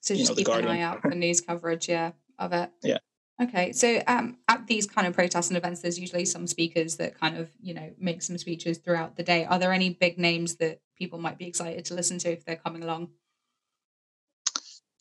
[0.00, 2.70] so just know, keep an eye out for news coverage, yeah, of it.
[2.82, 2.98] Yeah.
[3.40, 7.18] Okay, so um, at these kind of protests and events, there's usually some speakers that
[7.18, 9.44] kind of, you know, make some speeches throughout the day.
[9.44, 12.56] Are there any big names that people might be excited to listen to if they're
[12.56, 13.08] coming along?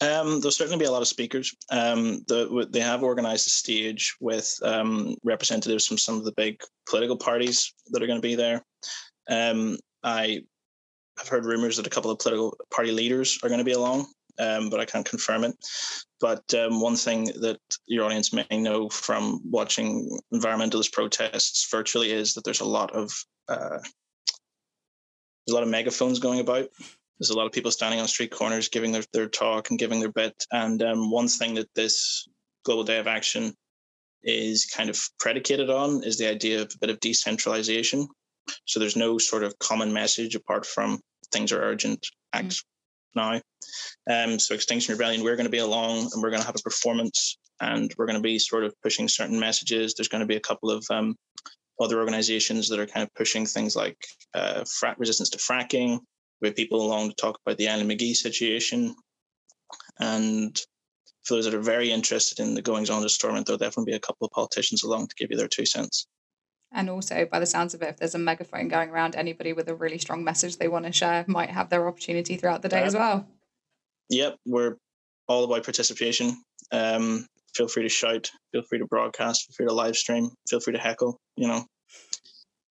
[0.01, 1.55] Um, there'll certainly be a lot of speakers.
[1.69, 6.59] Um, the, they have organized a stage with um, representatives from some of the big
[6.89, 8.65] political parties that are going to be there.
[9.29, 10.41] Um, I
[11.19, 14.07] have heard rumors that a couple of political party leaders are going to be along,
[14.39, 15.55] um, but I can't confirm it.
[16.19, 22.33] But um, one thing that your audience may know from watching environmentalist protests virtually is
[22.33, 23.11] that there's a lot of
[23.49, 23.77] uh,
[25.45, 26.69] there's a lot of megaphones going about
[27.21, 29.99] there's a lot of people standing on street corners giving their, their talk and giving
[29.99, 30.33] their bit.
[30.51, 32.27] And um, one thing that this
[32.65, 33.53] Global Day of Action
[34.23, 38.07] is kind of predicated on is the idea of a bit of decentralization.
[38.65, 40.99] So there's no sort of common message apart from
[41.31, 42.63] things are urgent, act mm.
[43.15, 43.41] now.
[44.11, 46.63] Um, so Extinction Rebellion, we're going to be along and we're going to have a
[46.63, 49.93] performance and we're going to be sort of pushing certain messages.
[49.93, 51.15] There's going to be a couple of um,
[51.79, 53.97] other organizations that are kind of pushing things like
[54.33, 55.99] uh, frat resistance to fracking,
[56.41, 58.95] with people along to talk about the Eileen McGee situation.
[59.99, 60.59] And
[61.23, 63.95] for those that are very interested in the goings on of Stormont, there'll definitely be
[63.95, 66.07] a couple of politicians along to give you their two cents.
[66.73, 69.67] And also, by the sounds of it, if there's a megaphone going around, anybody with
[69.67, 72.83] a really strong message they want to share might have their opportunity throughout the day
[72.83, 73.27] as well.
[74.09, 74.77] Yep, we're
[75.27, 76.41] all about participation.
[76.71, 80.61] Um, feel free to shout, feel free to broadcast, feel free to live stream, feel
[80.61, 81.17] free to heckle.
[81.35, 81.65] You know,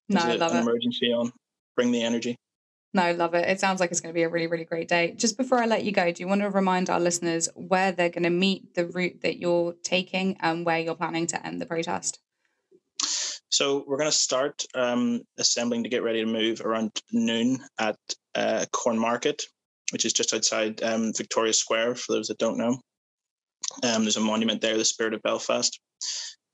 [0.08, 0.62] no, I love an it.
[0.62, 1.32] emergency on.
[1.76, 2.38] Bring the energy.
[2.94, 3.48] No, love it.
[3.48, 5.14] It sounds like it's going to be a really, really great day.
[5.16, 8.10] Just before I let you go, do you want to remind our listeners where they're
[8.10, 11.68] going to meet, the route that you're taking, and where you're planning to end the
[11.68, 12.20] protest?
[13.50, 17.98] So we're going to start um, assembling to get ready to move around noon at
[18.34, 19.42] uh, Cornmarket,
[19.92, 21.96] which is just outside um, Victoria Square.
[21.96, 22.80] For those that don't know,
[23.84, 25.80] um, there's a monument there, the Spirit of Belfast,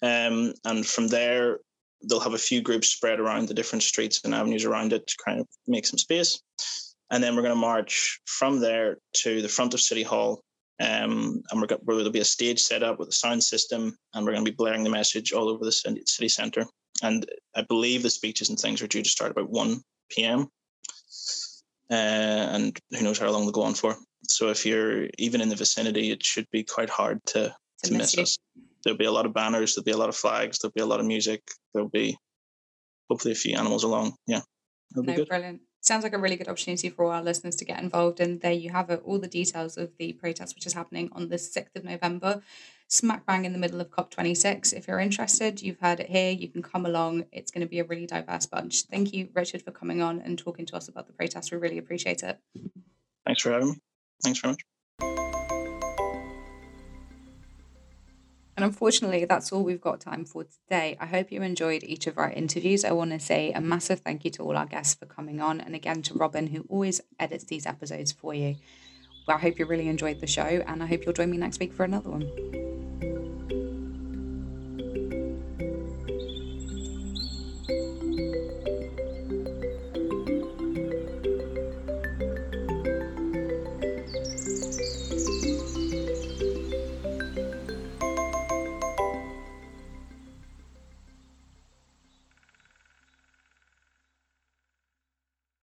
[0.02, 1.60] um, and from there
[2.08, 5.16] they'll have a few groups spread around the different streets and avenues around it to
[5.26, 6.42] kind of make some space.
[7.12, 10.42] And then we're going to march from there to the front of City Hall.
[10.82, 14.26] Um, and we're going there'll be a stage set up with a sound system, and
[14.26, 16.66] we're going to be blaring the message all over the city centre.
[17.02, 17.26] And
[17.56, 20.50] I believe the speeches and things are due to start about 1 p.m.
[21.90, 23.96] Uh, and who knows how long they'll go on for.
[24.28, 27.94] So if you're even in the vicinity, it should be quite hard to, to, to
[27.94, 28.38] miss, miss us
[28.86, 30.86] there'll be a lot of banners, there'll be a lot of flags, there'll be a
[30.86, 31.42] lot of music,
[31.74, 32.18] there'll be
[33.10, 34.16] hopefully a few animals along.
[34.28, 34.42] Yeah.
[34.96, 35.62] No, brilliant.
[35.82, 38.20] Sounds like a really good opportunity for all our listeners to get involved.
[38.20, 41.30] And there you have it, all the details of the protest, which is happening on
[41.30, 42.42] the 6th of November,
[42.88, 44.74] smack bang in the middle of COP26.
[44.74, 47.26] If you're interested, you've heard it here, you can come along.
[47.32, 48.84] It's going to be a really diverse bunch.
[48.84, 51.52] Thank you, Richard, for coming on and talking to us about the protest.
[51.52, 52.40] We really appreciate it.
[53.26, 53.76] Thanks for having me.
[54.24, 55.25] Thanks very much.
[58.58, 60.96] And unfortunately, that's all we've got time for today.
[61.00, 62.86] I hope you enjoyed each of our interviews.
[62.86, 65.60] I want to say a massive thank you to all our guests for coming on,
[65.60, 68.56] and again to Robin, who always edits these episodes for you.
[69.28, 71.60] Well, I hope you really enjoyed the show, and I hope you'll join me next
[71.60, 73.15] week for another one.